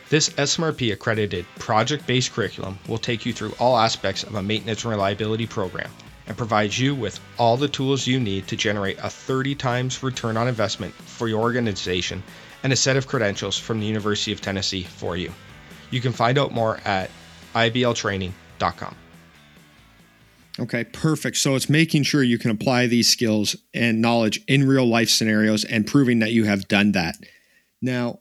This 0.09 0.29
SMRP 0.31 0.93
accredited 0.93 1.47
project 1.59 2.07
based 2.07 2.33
curriculum 2.33 2.79
will 2.87 2.99
take 2.99 3.27
you 3.27 3.33
through 3.33 3.55
all 3.59 3.77
aspects 3.77 4.23
of 4.23 4.37
a 4.37 4.43
maintenance 4.43 4.85
and 4.85 4.93
reliability 4.93 5.47
program 5.47 5.91
and 6.29 6.37
provides 6.37 6.79
you 6.79 6.95
with 6.95 7.19
all 7.39 7.57
the 7.57 7.69
tools 7.69 8.07
you 8.07 8.21
need 8.21 8.47
to 8.49 8.57
generate 8.57 8.99
a 8.99 9.11
30 9.11 9.57
times 9.57 10.03
return 10.03 10.37
on 10.37 10.49
investment 10.49 10.95
for 10.95 11.29
your 11.29 11.41
organization 11.41 12.23
and 12.63 12.73
a 12.73 12.77
set 12.77 12.97
of 12.97 13.07
credentials 13.07 13.59
from 13.59 13.81
the 13.81 13.87
University 13.87 14.33
of 14.33 14.41
Tennessee 14.41 14.85
for 14.85 15.17
you. 15.17 15.33
You 15.91 16.01
can 16.01 16.13
find 16.13 16.39
out 16.39 16.53
more 16.53 16.79
at 16.85 17.11
ibltraining.com. 17.55 18.46
Okay, 20.59 20.85
perfect. 20.85 21.37
So 21.37 21.55
it's 21.55 21.69
making 21.69 22.05
sure 22.05 22.23
you 22.23 22.39
can 22.39 22.51
apply 22.51 22.87
these 22.87 23.09
skills 23.09 23.57
and 23.75 24.01
knowledge 24.01 24.41
in 24.49 24.67
real 24.67 24.87
life 24.87 25.11
scenarios 25.11 25.65
and 25.65 25.87
proving 25.87 26.21
that 26.21 26.33
you 26.33 26.45
have 26.45 26.67
done 26.67 26.93
that. 26.93 27.17
Now, 27.83 28.21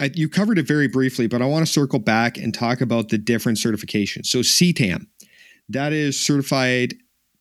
I, 0.00 0.10
you 0.14 0.28
covered 0.28 0.58
it 0.58 0.66
very 0.66 0.88
briefly, 0.88 1.26
but 1.26 1.42
I 1.42 1.46
want 1.46 1.66
to 1.66 1.72
circle 1.72 1.98
back 1.98 2.38
and 2.38 2.54
talk 2.54 2.80
about 2.80 3.10
the 3.10 3.18
different 3.18 3.58
certifications. 3.58 4.26
So 4.26 4.38
CTAM, 4.38 5.06
that 5.68 5.92
is 5.92 6.18
certified 6.18 6.94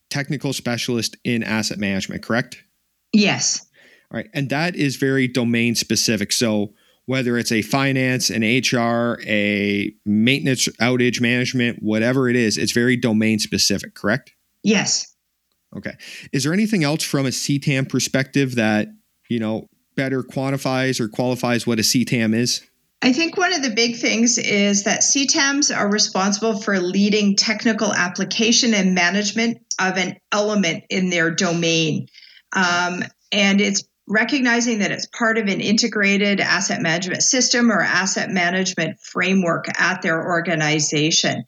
technical 0.10 0.54
specialist 0.54 1.18
in 1.24 1.44
asset 1.44 1.78
management, 1.78 2.24
correct? 2.24 2.62
Yes. 3.14 3.66
All 4.12 4.18
right, 4.18 4.28
and 4.34 4.50
that 4.50 4.76
is 4.76 4.98
very 4.98 5.28
domain 5.28 5.76
specific. 5.76 6.32
So 6.32 6.74
whether 7.06 7.38
it's 7.38 7.52
a 7.52 7.62
finance, 7.62 8.30
an 8.30 8.42
HR, 8.42 9.20
a 9.26 9.94
maintenance 10.06 10.68
outage 10.80 11.22
management, 11.22 11.82
whatever 11.82 12.30
it 12.30 12.36
is, 12.36 12.58
it's 12.58 12.72
very 12.72 12.98
domain 12.98 13.40
specific, 13.40 13.94
correct? 13.94 14.34
Yes. 14.64 15.16
Okay. 15.76 15.94
Is 16.32 16.44
there 16.44 16.54
anything 16.54 16.84
else 16.84 17.04
from 17.04 17.26
a 17.26 17.30
CTAM 17.30 17.90
perspective 17.90 18.56
that, 18.56 18.88
you 19.30 19.40
know, 19.40 19.68
better 19.96 20.24
quantifies 20.24 21.00
or 21.00 21.08
qualifies 21.08 21.68
what 21.68 21.80
a 21.80 21.84
CTAM 21.84 22.36
is? 22.36 22.62
I 23.02 23.14
think 23.14 23.38
one 23.38 23.54
of 23.54 23.62
the 23.62 23.70
big 23.70 23.98
things 23.98 24.38
is 24.38 24.86
that 24.86 25.02
CTAMs 25.02 25.76
are 25.76 25.92
responsible 25.92 26.60
for 26.60 26.80
leading 26.80 27.36
technical 27.36 27.94
application 27.94 28.74
and 28.74 28.96
management 28.96 29.60
of 29.80 29.98
an 29.98 30.18
element 30.32 30.86
in 30.90 31.10
their 31.10 31.30
domain. 31.30 32.08
Um, 32.54 33.04
and 33.32 33.62
it's 33.62 33.84
recognizing 34.08 34.80
that 34.80 34.92
it's 34.92 35.08
part 35.08 35.38
of 35.38 35.48
an 35.48 35.62
integrated 35.62 36.40
asset 36.40 36.82
management 36.82 37.24
system 37.24 37.72
or 37.72 37.82
asset 37.82 38.30
management 38.30 39.00
framework 39.00 39.66
at 39.80 40.02
their 40.02 40.24
organization. 40.24 41.46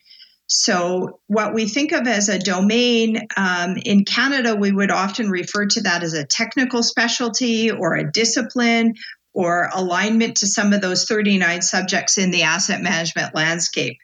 So, 0.48 1.20
what 1.28 1.54
we 1.54 1.68
think 1.68 1.92
of 1.92 2.08
as 2.08 2.30
a 2.30 2.40
domain 2.40 3.28
um, 3.36 3.76
in 3.84 4.06
Canada, 4.06 4.56
we 4.56 4.72
would 4.72 4.92
often 4.92 5.30
refer 5.30 5.66
to 5.66 5.82
that 5.82 6.04
as 6.04 6.14
a 6.14 6.26
technical 6.26 6.84
specialty 6.84 7.70
or 7.70 7.96
a 7.96 8.10
discipline 8.10 8.94
or 9.34 9.70
alignment 9.74 10.38
to 10.38 10.48
some 10.48 10.72
of 10.72 10.82
those 10.82 11.04
39 11.04 11.62
subjects 11.62 12.18
in 12.18 12.32
the 12.32 12.44
asset 12.44 12.82
management 12.82 13.36
landscape. 13.36 13.98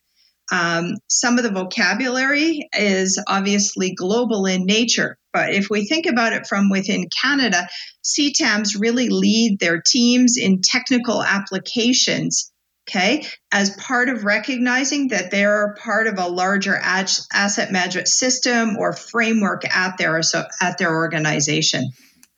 Um, 0.54 0.98
some 1.08 1.40
of 1.40 1.44
the 1.44 1.50
vocabulary 1.50 2.70
is 2.78 3.22
obviously 3.28 3.96
global 3.96 4.46
in 4.46 4.66
nature, 4.66 5.18
but 5.34 5.52
if 5.52 5.68
we 5.72 5.88
think 5.88 6.06
about 6.06 6.34
it 6.34 6.46
from 6.46 6.70
within 6.70 7.10
Canada, 7.10 7.68
CTAMs 8.04 8.80
really 8.80 9.10
lead 9.10 9.58
their 9.60 9.82
teams 9.82 10.38
in 10.38 10.62
technical 10.62 11.24
applications 11.24 12.52
okay, 12.88 13.26
as 13.52 13.70
part 13.78 14.10
of 14.10 14.26
recognizing 14.26 15.08
that 15.08 15.32
they're 15.32 15.74
part 15.82 16.06
of 16.06 16.20
a 16.20 16.28
larger 16.28 16.76
asset 16.76 17.72
management 17.72 18.08
system 18.08 18.78
or 18.78 18.94
framework 18.94 19.64
at 19.76 19.98
their 19.98 20.22
so 20.22 20.44
at 20.62 20.78
their 20.78 20.94
organization. 20.94 21.90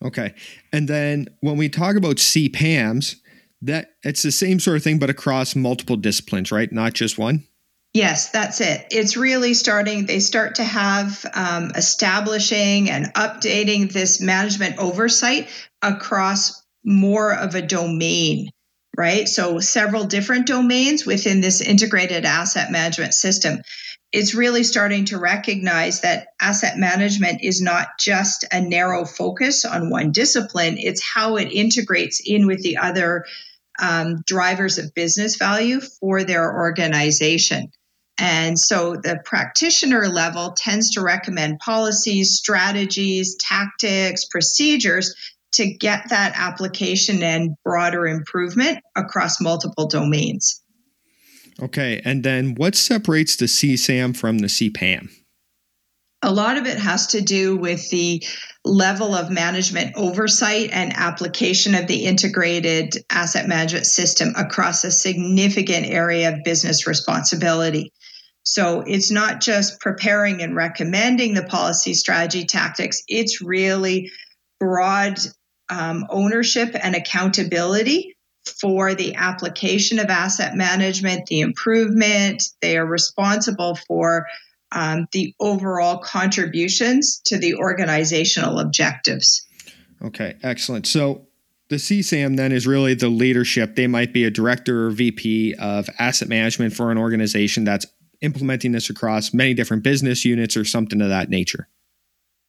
Okay, 0.04 0.34
and 0.72 0.88
then 0.88 1.28
when 1.42 1.58
we 1.58 1.68
talk 1.68 1.96
about 1.96 2.18
CPAMs, 2.18 3.16
that 3.62 3.96
it's 4.04 4.22
the 4.22 4.32
same 4.32 4.60
sort 4.60 4.78
of 4.78 4.84
thing, 4.84 5.00
but 5.00 5.10
across 5.10 5.56
multiple 5.56 5.98
disciplines, 5.98 6.52
right? 6.52 6.72
Not 6.72 6.94
just 6.94 7.18
one. 7.18 7.44
Yes, 7.96 8.30
that's 8.30 8.60
it. 8.60 8.88
It's 8.92 9.16
really 9.16 9.54
starting, 9.54 10.06
they 10.06 10.20
start 10.20 10.56
to 10.56 10.66
have 10.66 11.26
um, 11.34 11.72
establishing 11.76 12.90
and 12.90 13.14
updating 13.14 13.90
this 13.90 14.20
management 14.20 14.80
oversight 14.80 15.48
across 15.82 16.62
more 16.84 17.34
of 17.34 17.56
a 17.56 17.62
domain 17.62 18.50
right? 18.98 19.28
So, 19.28 19.60
several 19.60 20.06
different 20.06 20.48
domains 20.48 21.06
within 21.06 21.42
this 21.42 21.60
integrated 21.60 22.24
asset 22.24 22.72
management 22.72 23.14
system. 23.14 23.60
It's 24.14 24.34
really 24.34 24.64
starting 24.64 25.06
to 25.06 25.18
recognize 25.18 26.00
that 26.02 26.28
asset 26.40 26.78
management 26.78 27.44
is 27.44 27.62
not 27.62 27.88
just 28.00 28.46
a 28.54 28.62
narrow 28.62 29.04
focus 29.04 29.66
on 29.66 29.90
one 29.90 30.14
discipline, 30.14 30.78
it's 30.78 31.02
how 31.04 31.36
it 31.36 31.52
integrates 31.52 32.22
in 32.26 32.48
with 32.48 32.62
the 32.62 32.78
other 32.78 33.26
um, 33.80 34.22
drivers 34.26 34.78
of 34.78 34.94
business 34.94 35.36
value 35.36 35.82
for 35.82 36.24
their 36.24 36.56
organization. 36.56 37.72
And 38.18 38.58
so 38.58 38.96
the 38.96 39.20
practitioner 39.26 40.08
level 40.08 40.52
tends 40.52 40.92
to 40.92 41.02
recommend 41.02 41.60
policies, 41.60 42.38
strategies, 42.38 43.36
tactics, 43.36 44.26
procedures 44.26 45.14
to 45.54 45.74
get 45.74 46.10
that 46.10 46.34
application 46.36 47.24
and 47.24 47.56
broader 47.64 48.08
improvement 48.08 48.80
across 48.96 49.42
multiple 49.42 49.88
domains. 49.88 50.62
Okay, 51.62 52.02
and 52.04 52.24
then 52.24 52.56
what 52.56 52.76
separates 52.76 53.36
the 53.38 53.46
CSAM 53.46 54.16
from 54.16 54.40
the 54.40 54.48
CPAM? 54.48 55.10
A 56.22 56.32
lot 56.32 56.58
of 56.58 56.66
it 56.66 56.78
has 56.78 57.08
to 57.08 57.22
do 57.22 57.56
with 57.56 57.90
the 57.92 58.24
level 58.66 59.14
of 59.14 59.30
management 59.30 59.96
oversight 59.96 60.72
and 60.74 60.92
application 60.94 61.76
of 61.76 61.88
the 61.88 62.06
integrated 62.06 62.98
asset 63.10 63.48
management 63.48 63.86
system 63.86 64.34
across 64.36 64.84
a 64.84 64.92
significant 64.92 65.86
area 65.86 66.34
of 66.34 66.44
business 66.44 66.88
responsibility. 66.88 67.94
So 68.46 68.82
it's 68.82 69.10
not 69.10 69.42
just 69.42 69.80
preparing 69.80 70.44
and 70.44 70.56
recommending 70.56 71.34
the 71.34 71.44
policy 71.44 71.96
strategy 71.96 72.46
tactics, 72.46 73.02
it's 73.08 73.42
really 73.42 74.12
broad 74.60 75.18
um, 75.68 76.06
ownership 76.10 76.76
and 76.80 76.96
accountability 76.96 78.16
for 78.62 78.94
the 78.94 79.16
application 79.16 79.98
of 79.98 80.12
asset 80.12 80.56
management, 80.56 81.26
the 81.26 81.42
improvement. 81.42 82.44
They 82.62 82.78
are 82.78 82.86
responsible 82.86 83.80
for 83.88 84.28
um, 84.72 85.08
the 85.12 85.34
overall 85.40 85.98
contributions 85.98 87.22
to 87.26 87.40
the 87.40 87.56
organizational 87.56 88.60
objectives. 88.60 89.48
Okay, 90.04 90.36
excellent. 90.44 90.86
So 90.86 91.26
the 91.70 91.78
CSAM 91.78 92.38
then 92.38 92.52
is 92.52 92.68
really 92.68 92.94
the 92.94 93.10
leadership. 93.10 93.76
They 93.76 93.88
might 93.88 94.14
be 94.14 94.24
a 94.24 94.30
director 94.30 94.86
or 94.86 94.92
VP 94.92 95.56
of 95.56 95.90
asset 95.98 96.28
management 96.28 96.76
for 96.76 96.92
an 96.92 97.00
organization 97.00 97.64
that's 97.64 97.88
implementing 98.26 98.74
this 98.74 98.90
across 98.90 99.34
many 99.34 99.54
different 99.54 99.84
business 99.84 100.26
units 100.26 100.58
or 100.58 100.66
something 100.66 101.02
of 101.02 101.10
that 101.10 101.30
nature. 101.30 101.68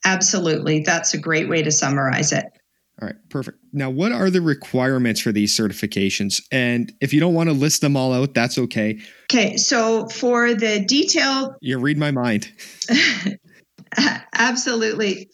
Absolutely. 0.04 0.80
That's 0.80 1.14
a 1.14 1.18
great 1.18 1.49
way 1.49 1.62
to 1.62 1.71
summarize 1.71 2.33
it. 2.33 2.47
All 3.00 3.06
right, 3.09 3.16
perfect. 3.28 3.59
Now, 3.75 3.90
what 3.90 4.12
are 4.12 4.30
the 4.30 4.40
requirements 4.40 5.21
for 5.21 5.30
these 5.30 5.54
certifications? 5.54 6.42
And 6.50 6.92
if 7.02 7.12
you 7.12 7.21
don't 7.21 7.35
want 7.35 7.50
to 7.50 7.52
list 7.52 7.83
them 7.83 7.95
all 7.95 8.14
out, 8.14 8.33
that's 8.33 8.56
okay. 8.56 8.99
Okay, 9.30 9.59
so 9.59 10.09
for 10.09 10.54
the 10.54 10.83
detail, 10.83 11.56
You 11.61 11.78
read 11.78 11.99
my 11.99 12.11
mind. 12.11 12.50
Absolutely. 14.35 15.28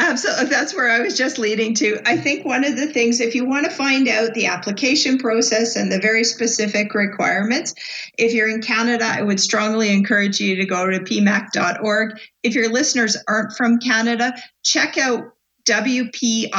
Absolutely. 0.00 0.46
That's 0.46 0.76
where 0.76 0.88
I 0.88 1.00
was 1.00 1.18
just 1.18 1.40
leading 1.40 1.74
to. 1.74 2.00
I 2.06 2.16
think 2.16 2.46
one 2.46 2.62
of 2.64 2.76
the 2.76 2.86
things, 2.86 3.20
if 3.20 3.34
you 3.34 3.44
want 3.44 3.64
to 3.64 3.70
find 3.72 4.06
out 4.06 4.32
the 4.32 4.46
application 4.46 5.18
process 5.18 5.74
and 5.74 5.90
the 5.90 5.98
very 5.98 6.22
specific 6.22 6.94
requirements, 6.94 7.74
if 8.16 8.32
you're 8.32 8.48
in 8.48 8.62
Canada, 8.62 9.04
I 9.04 9.22
would 9.22 9.40
strongly 9.40 9.92
encourage 9.92 10.38
you 10.38 10.54
to 10.56 10.66
go 10.66 10.88
to 10.88 11.00
pemac.org. 11.00 12.20
If 12.44 12.54
your 12.54 12.68
listeners 12.68 13.16
aren't 13.26 13.54
from 13.54 13.80
Canada, 13.80 14.34
check 14.62 14.98
out 14.98 15.32
WPIAM.com, 15.68 16.52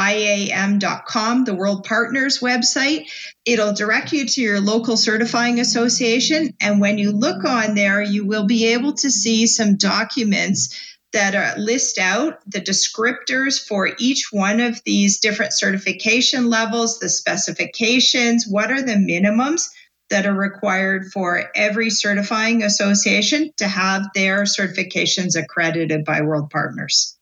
the 1.44 1.54
World 1.54 1.84
Partners 1.84 2.40
website. 2.40 3.10
It'll 3.46 3.72
direct 3.72 4.12
you 4.12 4.26
to 4.26 4.40
your 4.40 4.60
local 4.60 4.98
certifying 4.98 5.58
association. 5.60 6.54
And 6.60 6.78
when 6.78 6.98
you 6.98 7.10
look 7.10 7.44
on 7.44 7.74
there, 7.74 8.02
you 8.02 8.26
will 8.26 8.44
be 8.44 8.66
able 8.66 8.92
to 8.92 9.10
see 9.10 9.46
some 9.46 9.76
documents 9.76 10.78
that 11.12 11.34
are, 11.34 11.58
list 11.58 11.98
out 11.98 12.38
the 12.46 12.60
descriptors 12.60 13.60
for 13.64 13.90
each 13.98 14.28
one 14.30 14.60
of 14.60 14.82
these 14.84 15.18
different 15.18 15.52
certification 15.52 16.48
levels, 16.48 16.98
the 16.98 17.08
specifications, 17.08 18.46
what 18.48 18.70
are 18.70 18.82
the 18.82 18.92
minimums 18.94 19.68
that 20.10 20.26
are 20.26 20.34
required 20.34 21.06
for 21.12 21.50
every 21.54 21.88
certifying 21.88 22.62
association 22.62 23.52
to 23.56 23.66
have 23.66 24.02
their 24.14 24.42
certifications 24.42 25.40
accredited 25.40 26.04
by 26.04 26.20
World 26.20 26.50
Partners. 26.50 27.16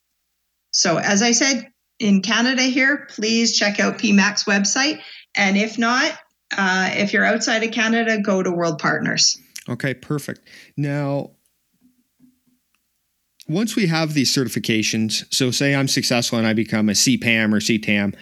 So, 0.70 0.98
as 0.98 1.22
I 1.22 1.32
said, 1.32 1.70
in 1.98 2.22
Canada 2.22 2.62
here, 2.62 3.06
please 3.10 3.56
check 3.56 3.78
out 3.78 3.98
PEMAC's 3.98 4.44
website. 4.44 5.00
And 5.34 5.56
if 5.56 5.78
not, 5.78 6.18
uh, 6.56 6.90
if 6.94 7.12
you're 7.12 7.24
outside 7.24 7.62
of 7.62 7.72
Canada, 7.72 8.20
go 8.20 8.42
to 8.42 8.50
World 8.50 8.78
Partners. 8.78 9.38
Okay, 9.68 9.92
perfect. 9.94 10.48
Now, 10.76 11.32
once 13.48 13.74
we 13.74 13.86
have 13.86 14.14
these 14.14 14.34
certifications, 14.34 15.24
so 15.32 15.50
say 15.50 15.74
I'm 15.74 15.88
successful 15.88 16.38
and 16.38 16.46
I 16.46 16.52
become 16.52 16.88
a 16.88 16.92
CPAM 16.92 17.52
or 17.52 17.60
CTAM, 17.60 18.14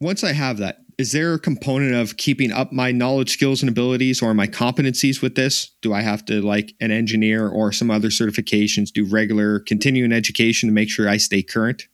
once 0.00 0.22
I 0.22 0.32
have 0.32 0.58
that, 0.58 0.78
is 0.98 1.12
there 1.12 1.34
a 1.34 1.38
component 1.38 1.94
of 1.94 2.16
keeping 2.16 2.52
up 2.52 2.72
my 2.72 2.92
knowledge, 2.92 3.30
skills, 3.30 3.62
and 3.62 3.68
abilities 3.68 4.22
or 4.22 4.32
my 4.34 4.46
competencies 4.46 5.20
with 5.20 5.34
this? 5.34 5.74
Do 5.82 5.92
I 5.92 6.00
have 6.02 6.24
to, 6.26 6.40
like 6.40 6.74
an 6.80 6.90
engineer 6.90 7.48
or 7.48 7.72
some 7.72 7.90
other 7.90 8.08
certifications, 8.08 8.92
do 8.92 9.04
regular 9.04 9.60
continuing 9.60 10.12
education 10.12 10.68
to 10.68 10.72
make 10.72 10.88
sure 10.88 11.08
I 11.08 11.16
stay 11.18 11.42
current? 11.42 11.88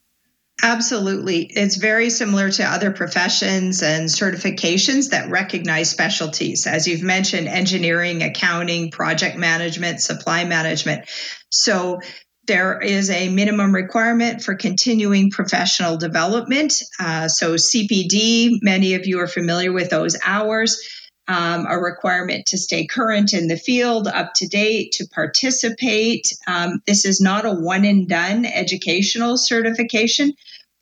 Absolutely. 0.65 1.43
It's 1.43 1.75
very 1.75 2.09
similar 2.09 2.49
to 2.53 2.65
other 2.65 2.93
professions 2.93 3.83
and 3.83 4.09
certifications 4.09 5.11
that 5.11 5.29
recognize 5.29 5.91
specialties. 5.91 6.69
As 6.69 6.87
you've 6.87 7.03
mentioned, 7.03 7.49
engineering, 7.49 8.23
accounting, 8.23 8.93
project 8.93 9.37
management, 9.37 10.01
supply 10.01 10.45
management. 10.45 11.07
So 11.51 11.99
there 12.47 12.81
is 12.81 13.11
a 13.11 13.29
minimum 13.29 13.75
requirement 13.75 14.43
for 14.43 14.55
continuing 14.55 15.33
professional 15.33 15.97
development. 15.97 16.81
Uh, 16.99 17.27
so, 17.27 17.55
CPD, 17.55 18.59
many 18.63 18.95
of 18.95 19.07
you 19.07 19.19
are 19.19 19.29
familiar 19.29 19.73
with 19.73 19.91
those 19.91 20.17
hours. 20.25 20.81
Um, 21.29 21.67
a 21.69 21.79
requirement 21.79 22.47
to 22.47 22.59
stay 22.59 22.87
current 22.87 23.33
in 23.33 23.47
the 23.47 23.57
field, 23.57 24.09
up 24.09 24.35
to 24.35 24.49
date, 24.49 24.93
to 24.93 25.07
participate. 25.07 26.33
Um, 26.49 26.83
this 26.87 27.05
is 27.05 27.21
not 27.21 27.47
a 27.47 27.53
one 27.53 27.85
and 27.85 28.09
done 28.09 28.45
educational 28.45 29.37
certification 29.37 30.35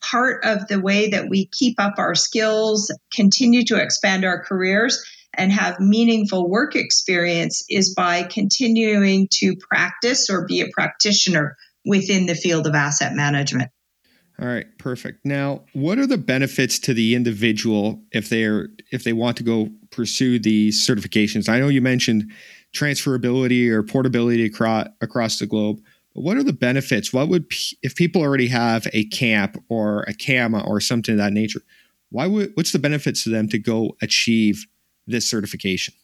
part 0.02 0.44
of 0.44 0.66
the 0.68 0.80
way 0.80 1.10
that 1.10 1.28
we 1.28 1.46
keep 1.46 1.78
up 1.78 1.94
our 1.98 2.14
skills, 2.14 2.92
continue 3.14 3.64
to 3.66 3.76
expand 3.76 4.24
our 4.24 4.42
careers, 4.42 5.04
and 5.34 5.52
have 5.52 5.80
meaningful 5.80 6.48
work 6.48 6.74
experience 6.74 7.64
is 7.68 7.94
by 7.94 8.24
continuing 8.24 9.28
to 9.30 9.56
practice 9.56 10.28
or 10.28 10.46
be 10.46 10.60
a 10.60 10.68
practitioner 10.72 11.56
within 11.84 12.26
the 12.26 12.34
field 12.34 12.66
of 12.66 12.74
asset 12.74 13.14
management. 13.14 13.70
All 14.40 14.48
right, 14.48 14.66
perfect. 14.78 15.20
Now, 15.24 15.64
what 15.74 15.98
are 15.98 16.06
the 16.06 16.16
benefits 16.16 16.78
to 16.80 16.94
the 16.94 17.14
individual 17.14 18.02
if 18.10 18.30
they're 18.30 18.68
if 18.90 19.04
they 19.04 19.12
want 19.12 19.36
to 19.36 19.42
go 19.42 19.68
pursue 19.90 20.38
these 20.38 20.84
certifications? 20.84 21.48
I 21.48 21.58
know 21.58 21.68
you 21.68 21.82
mentioned 21.82 22.32
transferability 22.74 23.68
or 23.68 23.82
portability 23.82 24.46
across 24.46 24.88
across 25.02 25.38
the 25.38 25.46
globe. 25.46 25.80
What 26.12 26.36
are 26.36 26.42
the 26.42 26.52
benefits? 26.52 27.12
What 27.12 27.28
would 27.28 27.46
if 27.82 27.94
people 27.94 28.22
already 28.22 28.48
have 28.48 28.86
a 28.92 29.04
camp 29.06 29.62
or 29.68 30.02
a 30.02 30.14
CAMA 30.14 30.64
or 30.66 30.80
something 30.80 31.14
of 31.14 31.18
that 31.18 31.32
nature? 31.32 31.62
Why 32.10 32.26
would 32.26 32.52
what's 32.54 32.72
the 32.72 32.78
benefits 32.78 33.24
to 33.24 33.30
them 33.30 33.48
to 33.48 33.58
go 33.58 33.96
achieve 34.02 34.66
this 35.06 35.26
certification? 35.26 35.94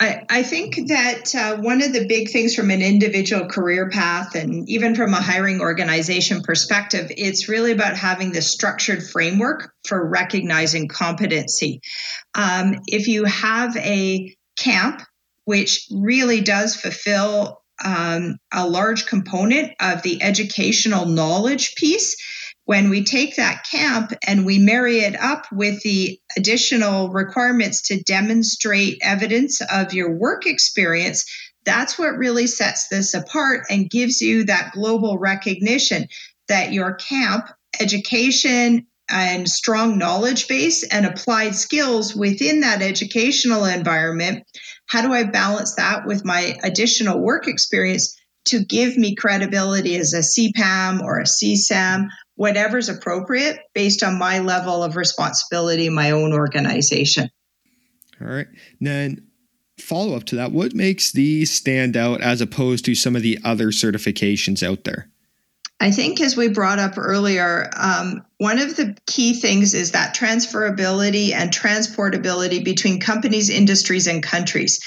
I, 0.00 0.24
I 0.30 0.42
think 0.44 0.76
that 0.88 1.34
uh, 1.34 1.56
one 1.56 1.82
of 1.82 1.92
the 1.92 2.06
big 2.06 2.30
things 2.30 2.54
from 2.54 2.70
an 2.70 2.82
individual 2.82 3.46
career 3.46 3.90
path 3.90 4.36
and 4.36 4.68
even 4.68 4.94
from 4.94 5.12
a 5.12 5.20
hiring 5.20 5.60
organization 5.60 6.42
perspective, 6.42 7.10
it's 7.10 7.48
really 7.48 7.72
about 7.72 7.96
having 7.96 8.30
the 8.30 8.42
structured 8.42 9.02
framework 9.02 9.72
for 9.88 10.08
recognizing 10.08 10.86
competency. 10.86 11.80
Um, 12.36 12.76
if 12.86 13.08
you 13.08 13.24
have 13.24 13.76
a 13.76 14.36
camp, 14.56 15.02
which 15.46 15.88
really 15.90 16.42
does 16.42 16.76
fulfill 16.76 17.57
um, 17.84 18.38
a 18.52 18.68
large 18.68 19.06
component 19.06 19.72
of 19.80 20.02
the 20.02 20.22
educational 20.22 21.06
knowledge 21.06 21.74
piece. 21.76 22.16
When 22.64 22.90
we 22.90 23.04
take 23.04 23.36
that 23.36 23.66
camp 23.70 24.12
and 24.26 24.44
we 24.44 24.58
marry 24.58 24.98
it 24.98 25.18
up 25.18 25.46
with 25.50 25.82
the 25.82 26.20
additional 26.36 27.08
requirements 27.08 27.82
to 27.82 28.02
demonstrate 28.02 28.98
evidence 29.00 29.62
of 29.62 29.94
your 29.94 30.12
work 30.12 30.46
experience, 30.46 31.24
that's 31.64 31.98
what 31.98 32.18
really 32.18 32.46
sets 32.46 32.88
this 32.88 33.14
apart 33.14 33.66
and 33.70 33.90
gives 33.90 34.20
you 34.20 34.44
that 34.44 34.72
global 34.72 35.18
recognition 35.18 36.08
that 36.48 36.72
your 36.72 36.94
camp 36.94 37.48
education 37.80 38.86
and 39.08 39.48
strong 39.48 39.98
knowledge 39.98 40.48
base 40.48 40.82
and 40.84 41.06
applied 41.06 41.54
skills 41.54 42.14
within 42.14 42.60
that 42.60 42.82
educational 42.82 43.64
environment 43.64 44.44
how 44.88 45.02
do 45.02 45.12
I 45.12 45.24
balance 45.24 45.74
that 45.74 46.06
with 46.06 46.24
my 46.24 46.56
additional 46.62 47.20
work 47.20 47.46
experience 47.46 48.18
to 48.46 48.64
give 48.64 48.96
me 48.96 49.14
credibility 49.14 49.96
as 49.96 50.14
a 50.14 50.20
CPAM 50.20 51.02
or 51.02 51.20
a 51.20 51.24
CSAM, 51.24 52.08
whatever's 52.34 52.88
appropriate 52.88 53.58
based 53.74 54.02
on 54.02 54.18
my 54.18 54.38
level 54.38 54.82
of 54.82 54.96
responsibility 54.96 55.86
in 55.86 55.94
my 55.94 56.10
own 56.10 56.32
organization? 56.32 57.28
All 58.20 58.28
right. 58.28 58.46
Then 58.80 59.26
follow 59.78 60.16
up 60.16 60.24
to 60.24 60.36
that, 60.36 60.52
what 60.52 60.74
makes 60.74 61.12
these 61.12 61.52
stand 61.52 61.96
out 61.96 62.22
as 62.22 62.40
opposed 62.40 62.86
to 62.86 62.94
some 62.94 63.14
of 63.14 63.22
the 63.22 63.38
other 63.44 63.68
certifications 63.68 64.66
out 64.66 64.84
there? 64.84 65.10
I 65.80 65.92
think, 65.92 66.20
as 66.20 66.36
we 66.36 66.48
brought 66.48 66.80
up 66.80 66.94
earlier, 66.98 67.70
um, 67.76 68.24
one 68.38 68.58
of 68.58 68.74
the 68.74 68.96
key 69.06 69.34
things 69.34 69.74
is 69.74 69.92
that 69.92 70.14
transferability 70.14 71.32
and 71.32 71.52
transportability 71.52 72.64
between 72.64 72.98
companies, 72.98 73.48
industries, 73.48 74.08
and 74.08 74.20
countries. 74.20 74.84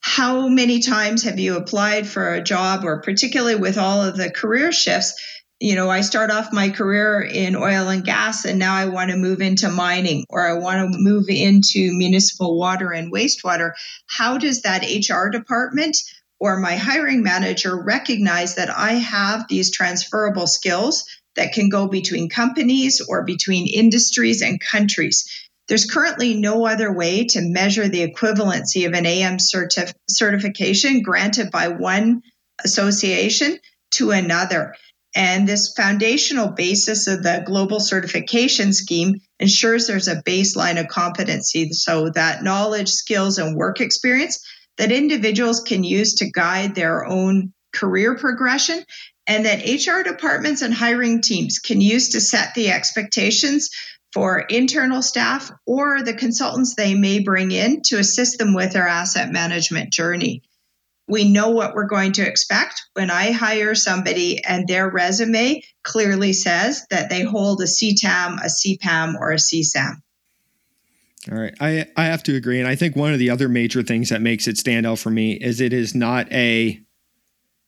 How 0.00 0.48
many 0.48 0.80
times 0.80 1.24
have 1.24 1.38
you 1.38 1.56
applied 1.56 2.06
for 2.06 2.32
a 2.32 2.42
job, 2.42 2.84
or 2.84 3.02
particularly 3.02 3.56
with 3.56 3.76
all 3.76 4.02
of 4.02 4.16
the 4.16 4.30
career 4.30 4.72
shifts? 4.72 5.14
You 5.62 5.74
know, 5.74 5.90
I 5.90 6.00
start 6.00 6.30
off 6.30 6.54
my 6.54 6.70
career 6.70 7.20
in 7.20 7.54
oil 7.54 7.90
and 7.90 8.02
gas, 8.02 8.46
and 8.46 8.58
now 8.58 8.74
I 8.74 8.86
want 8.86 9.10
to 9.10 9.18
move 9.18 9.42
into 9.42 9.68
mining 9.68 10.24
or 10.30 10.48
I 10.48 10.54
want 10.54 10.90
to 10.90 10.98
move 10.98 11.28
into 11.28 11.92
municipal 11.92 12.58
water 12.58 12.92
and 12.92 13.12
wastewater. 13.12 13.72
How 14.06 14.38
does 14.38 14.62
that 14.62 14.84
HR 14.84 15.28
department? 15.28 15.98
Or 16.40 16.58
my 16.58 16.74
hiring 16.76 17.22
manager 17.22 17.76
recognize 17.76 18.54
that 18.54 18.70
I 18.70 18.94
have 18.94 19.46
these 19.46 19.70
transferable 19.70 20.46
skills 20.46 21.04
that 21.36 21.52
can 21.52 21.68
go 21.68 21.86
between 21.86 22.30
companies 22.30 23.00
or 23.06 23.24
between 23.24 23.68
industries 23.68 24.42
and 24.42 24.58
countries. 24.60 25.28
There's 25.68 25.84
currently 25.84 26.34
no 26.34 26.66
other 26.66 26.92
way 26.92 27.26
to 27.26 27.42
measure 27.42 27.86
the 27.86 28.10
equivalency 28.10 28.86
of 28.86 28.94
an 28.94 29.06
AM 29.06 29.36
certif- 29.36 29.92
certification 30.08 31.02
granted 31.02 31.50
by 31.50 31.68
one 31.68 32.22
association 32.64 33.58
to 33.92 34.10
another. 34.10 34.74
And 35.14 35.48
this 35.48 35.72
foundational 35.76 36.48
basis 36.48 37.06
of 37.06 37.22
the 37.22 37.42
global 37.44 37.80
certification 37.80 38.72
scheme 38.72 39.20
ensures 39.38 39.86
there's 39.86 40.08
a 40.08 40.22
baseline 40.22 40.80
of 40.80 40.88
competency 40.88 41.70
so 41.72 42.10
that 42.10 42.42
knowledge, 42.42 42.88
skills, 42.88 43.38
and 43.38 43.56
work 43.56 43.80
experience 43.80 44.44
that 44.78 44.92
individuals 44.92 45.60
can 45.60 45.84
use 45.84 46.14
to 46.14 46.30
guide 46.30 46.74
their 46.74 47.04
own 47.04 47.52
career 47.72 48.16
progression 48.16 48.82
and 49.26 49.46
that 49.46 49.64
HR 49.64 50.02
departments 50.02 50.62
and 50.62 50.74
hiring 50.74 51.20
teams 51.22 51.58
can 51.58 51.80
use 51.80 52.10
to 52.10 52.20
set 52.20 52.54
the 52.54 52.70
expectations 52.70 53.70
for 54.12 54.40
internal 54.40 55.02
staff 55.02 55.52
or 55.66 56.02
the 56.02 56.14
consultants 56.14 56.74
they 56.74 56.94
may 56.94 57.20
bring 57.20 57.52
in 57.52 57.82
to 57.82 57.98
assist 57.98 58.38
them 58.38 58.54
with 58.54 58.72
their 58.72 58.88
asset 58.88 59.30
management 59.30 59.92
journey. 59.92 60.42
We 61.06 61.30
know 61.30 61.50
what 61.50 61.74
we're 61.74 61.86
going 61.86 62.12
to 62.12 62.26
expect 62.26 62.82
when 62.94 63.10
I 63.10 63.32
hire 63.32 63.74
somebody 63.74 64.44
and 64.44 64.66
their 64.66 64.88
resume 64.88 65.62
clearly 65.82 66.32
says 66.32 66.86
that 66.90 67.10
they 67.10 67.22
hold 67.22 67.60
a 67.60 67.64
CTAM, 67.64 68.38
a 68.40 68.48
CPAM, 68.48 69.14
or 69.18 69.32
a 69.32 69.36
CSAM. 69.36 69.96
All 71.30 71.38
right. 71.38 71.54
I, 71.60 71.86
I 71.96 72.04
have 72.06 72.22
to 72.24 72.36
agree. 72.36 72.60
And 72.60 72.68
I 72.68 72.76
think 72.76 72.96
one 72.96 73.12
of 73.12 73.18
the 73.18 73.30
other 73.30 73.48
major 73.48 73.82
things 73.82 74.08
that 74.08 74.22
makes 74.22 74.48
it 74.48 74.56
stand 74.56 74.86
out 74.86 74.98
for 74.98 75.10
me 75.10 75.32
is 75.32 75.60
it 75.60 75.72
is 75.72 75.94
not 75.94 76.30
a 76.32 76.80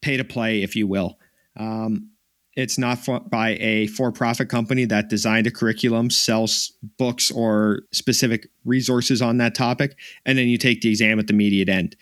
pay 0.00 0.16
to 0.16 0.24
play, 0.24 0.62
if 0.62 0.74
you 0.74 0.86
will. 0.86 1.18
Um, 1.56 2.10
it's 2.54 2.78
not 2.78 2.98
for, 2.98 3.20
by 3.20 3.56
a 3.60 3.86
for-profit 3.88 4.48
company 4.48 4.84
that 4.86 5.08
designed 5.08 5.46
a 5.46 5.50
curriculum, 5.50 6.10
sells 6.10 6.72
books 6.98 7.30
or 7.30 7.82
specific 7.92 8.48
resources 8.64 9.22
on 9.22 9.38
that 9.38 9.54
topic, 9.54 9.96
and 10.26 10.38
then 10.38 10.48
you 10.48 10.58
take 10.58 10.80
the 10.80 10.90
exam 10.90 11.18
at 11.18 11.26
the 11.26 11.32
immediate 11.32 11.68
end. 11.68 11.96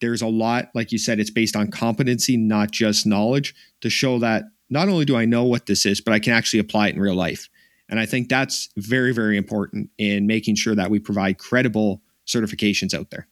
There's 0.00 0.22
a 0.22 0.28
lot, 0.28 0.66
like 0.74 0.92
you 0.92 0.98
said, 0.98 1.18
it's 1.18 1.30
based 1.30 1.56
on 1.56 1.70
competency, 1.70 2.36
not 2.36 2.70
just 2.70 3.06
knowledge, 3.06 3.54
to 3.80 3.90
show 3.90 4.18
that 4.18 4.44
not 4.70 4.88
only 4.88 5.04
do 5.04 5.16
I 5.16 5.24
know 5.24 5.44
what 5.44 5.66
this 5.66 5.86
is, 5.86 6.00
but 6.00 6.12
I 6.12 6.18
can 6.18 6.32
actually 6.32 6.60
apply 6.60 6.88
it 6.88 6.94
in 6.94 7.00
real 7.00 7.14
life. 7.14 7.48
And 7.88 8.00
I 8.00 8.06
think 8.06 8.28
that's 8.28 8.68
very, 8.76 9.12
very 9.12 9.36
important 9.36 9.90
in 9.98 10.26
making 10.26 10.56
sure 10.56 10.74
that 10.74 10.90
we 10.90 10.98
provide 10.98 11.38
credible 11.38 12.02
certifications 12.26 12.94
out 12.94 13.10
there. 13.10 13.28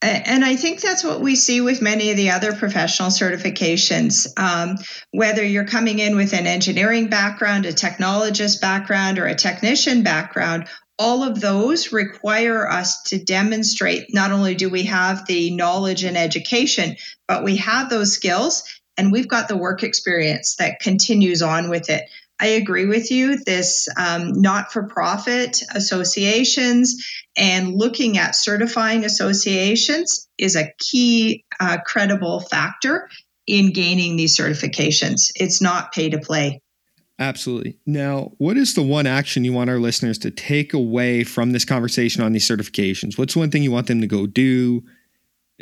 And 0.00 0.44
I 0.44 0.54
think 0.54 0.80
that's 0.80 1.02
what 1.02 1.20
we 1.20 1.34
see 1.34 1.60
with 1.60 1.82
many 1.82 2.12
of 2.12 2.16
the 2.16 2.30
other 2.30 2.52
professional 2.54 3.08
certifications. 3.08 4.28
Um, 4.38 4.76
whether 5.10 5.44
you're 5.44 5.66
coming 5.66 5.98
in 5.98 6.14
with 6.14 6.32
an 6.34 6.46
engineering 6.46 7.08
background, 7.08 7.66
a 7.66 7.72
technologist 7.72 8.60
background, 8.60 9.18
or 9.18 9.26
a 9.26 9.34
technician 9.34 10.04
background, 10.04 10.68
all 11.00 11.24
of 11.24 11.40
those 11.40 11.92
require 11.92 12.68
us 12.68 13.02
to 13.04 13.18
demonstrate 13.18 14.14
not 14.14 14.30
only 14.30 14.54
do 14.54 14.68
we 14.68 14.84
have 14.84 15.26
the 15.26 15.50
knowledge 15.50 16.04
and 16.04 16.16
education, 16.16 16.96
but 17.26 17.42
we 17.42 17.56
have 17.56 17.90
those 17.90 18.12
skills 18.12 18.62
and 18.96 19.10
we've 19.10 19.28
got 19.28 19.48
the 19.48 19.56
work 19.56 19.82
experience 19.82 20.56
that 20.56 20.80
continues 20.80 21.42
on 21.42 21.70
with 21.70 21.90
it. 21.90 22.04
I 22.40 22.46
agree 22.48 22.86
with 22.86 23.10
you. 23.10 23.38
This 23.44 23.88
um, 23.96 24.40
not 24.40 24.72
for 24.72 24.84
profit 24.84 25.62
associations 25.74 27.04
and 27.36 27.74
looking 27.74 28.18
at 28.18 28.36
certifying 28.36 29.04
associations 29.04 30.28
is 30.38 30.54
a 30.54 30.72
key 30.78 31.44
uh, 31.58 31.78
credible 31.84 32.40
factor 32.40 33.08
in 33.46 33.72
gaining 33.72 34.16
these 34.16 34.36
certifications. 34.36 35.32
It's 35.34 35.60
not 35.60 35.92
pay 35.92 36.10
to 36.10 36.18
play. 36.18 36.60
Absolutely. 37.18 37.76
Now, 37.84 38.30
what 38.38 38.56
is 38.56 38.74
the 38.74 38.82
one 38.82 39.06
action 39.06 39.44
you 39.44 39.52
want 39.52 39.70
our 39.70 39.80
listeners 39.80 40.18
to 40.18 40.30
take 40.30 40.72
away 40.72 41.24
from 41.24 41.50
this 41.50 41.64
conversation 41.64 42.22
on 42.22 42.32
these 42.32 42.46
certifications? 42.46 43.18
What's 43.18 43.34
one 43.34 43.50
thing 43.50 43.64
you 43.64 43.72
want 43.72 43.88
them 43.88 44.00
to 44.00 44.06
go 44.06 44.26
do, 44.26 44.84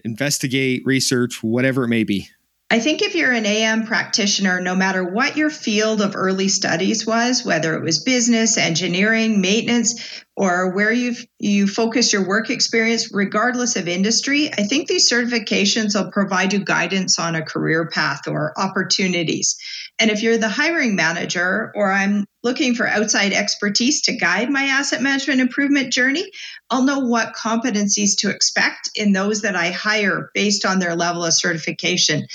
investigate, 0.05 0.83
research, 0.85 1.43
whatever 1.43 1.85
it 1.85 1.89
may 1.89 2.05
be? 2.05 2.29
I 2.69 2.81
think 2.81 3.01
if 3.01 3.15
you're 3.15 3.33
an 3.33 3.47
AM 3.47 3.87
practitioner, 3.87 4.61
no 4.61 4.75
matter 4.75 5.05
what 5.05 5.37
your 5.37 5.51
field 5.51 6.01
of 6.03 6.17
early 6.17 6.49
studies 6.49 7.07
was, 7.07 7.45
whether 7.45 7.77
it 7.77 7.83
was 7.83 8.03
business, 8.03 8.59
engineering, 8.59 9.41
maintenance, 9.41 10.25
or 10.37 10.71
where 10.75 10.93
you've 10.93 11.27
you 11.39 11.67
focus 11.67 12.13
your 12.13 12.27
work 12.27 12.51
experience, 12.51 13.13
regardless 13.13 13.77
of 13.77 13.89
industry, 13.89 14.51
I 14.53 14.65
think 14.65 14.89
these 14.89 15.11
certifications 15.11 15.95
will 15.95 16.11
provide 16.11 16.53
you 16.53 16.61
guidance 16.61 17.19
on 17.19 17.35
a 17.35 17.43
career 17.43 17.89
path 17.89 18.29
or 18.29 18.59
opportunities. 18.59 19.57
And 19.99 20.11
if 20.11 20.23
you're 20.23 20.39
the 20.39 20.49
hiring 20.49 20.95
manager 20.95 21.73
or 21.75 21.91
I'm 21.91 22.27
looking 22.43 22.75
for 22.75 22.87
outside 22.87 23.33
expertise 23.33 24.03
to 24.03 24.17
guide 24.17 24.51
my 24.51 24.65
asset 24.65 25.03
management 25.03 25.41
improvement 25.41 25.93
journey, 25.93 26.31
I'll 26.71 26.85
know 26.85 27.01
what 27.01 27.35
competencies 27.35 28.19
to 28.19 28.31
expect 28.31 28.91
in 28.95 29.13
those 29.13 29.43
that 29.43 29.57
I 29.57 29.71
hire 29.71 30.31
based 30.33 30.65
on 30.65 30.79
their 30.79 30.95
level 30.95 31.25
of 31.25 31.35
certification. 31.35 32.27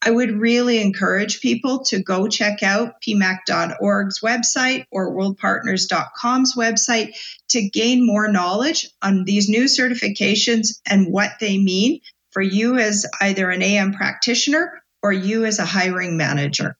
I 0.00 0.10
would 0.10 0.30
really 0.30 0.80
encourage 0.80 1.40
people 1.40 1.84
to 1.86 2.02
go 2.02 2.28
check 2.28 2.62
out 2.62 3.02
pemac.org's 3.06 4.20
website 4.20 4.84
or 4.90 5.14
worldpartners.com's 5.14 6.54
website 6.54 7.14
to 7.50 7.68
gain 7.68 8.06
more 8.06 8.30
knowledge 8.30 8.88
on 9.02 9.24
these 9.24 9.48
new 9.48 9.64
certifications 9.64 10.80
and 10.88 11.12
what 11.12 11.32
they 11.40 11.58
mean 11.58 12.00
for 12.30 12.42
you 12.42 12.78
as 12.78 13.06
either 13.20 13.50
an 13.50 13.62
AM 13.62 13.92
practitioner 13.92 14.82
or 15.02 15.12
you 15.12 15.44
as 15.44 15.58
a 15.58 15.64
hiring 15.64 16.16
manager. 16.16 16.76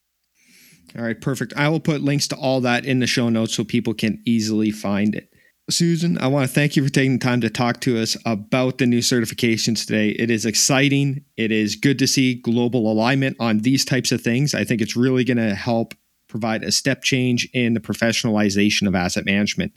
All 0.97 1.05
right, 1.05 1.21
perfect. 1.21 1.55
I 1.57 1.69
will 1.69 1.81
put 1.81 2.01
links 2.01 2.29
to 2.29 2.37
all 2.37 2.61
that 2.63 2.85
in 2.85 2.99
the 2.99 3.07
show 3.07 3.29
notes 3.29 3.55
so 3.55 3.65
people 3.65 3.95
can 3.95 4.23
easily 4.25 4.71
find 4.71 5.15
it. 5.15 5.31
Susan, 5.71 6.17
I 6.19 6.29
want 6.29 6.49
to 6.49 6.55
thank 6.55 6.77
you 6.77 6.83
for 6.85 6.89
taking 6.91 7.19
the 7.19 7.25
time 7.25 7.43
to 7.43 7.51
talk 7.51 7.81
to 7.83 8.01
us 8.01 8.17
about 8.25 8.79
the 8.79 8.87
new 8.87 9.01
certifications 9.01 9.87
today. 9.87 10.11
It 10.11 10.31
is 10.31 10.47
exciting. 10.47 11.25
It 11.37 11.53
is 11.53 11.77
good 11.77 11.99
to 11.99 12.07
see 12.07 12.37
global 12.37 12.91
alignment 12.91 13.37
on 13.39 13.59
these 13.59 13.85
types 13.85 14.11
of 14.11 14.23
things. 14.23 14.55
I 14.55 14.65
think 14.65 14.81
it's 14.81 14.97
really 14.97 15.25
going 15.25 15.37
to 15.37 15.55
help 15.55 15.93
provide 16.27 16.63
a 16.63 16.73
step 16.73 17.03
change 17.03 17.49
in 17.53 17.75
the 17.75 17.81
professionalization 17.81 18.89
of 18.89 18.95
asset 18.95 19.27
management. 19.27 19.73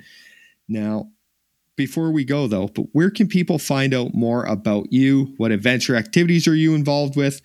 Now, 0.72 1.12
before 1.76 2.12
we 2.12 2.26
go 2.26 2.48
though, 2.48 2.68
but 2.68 2.86
where 2.94 3.12
can 3.12 3.28
people 3.28 3.60
find 3.60 3.94
out 3.94 4.14
more 4.14 4.46
about 4.46 4.92
you? 4.92 5.34
What 5.38 5.52
events 5.52 5.90
or 5.90 5.96
activities 5.96 6.48
are 6.48 6.56
you 6.56 6.76
involved 6.76 7.16
with? 7.16 7.42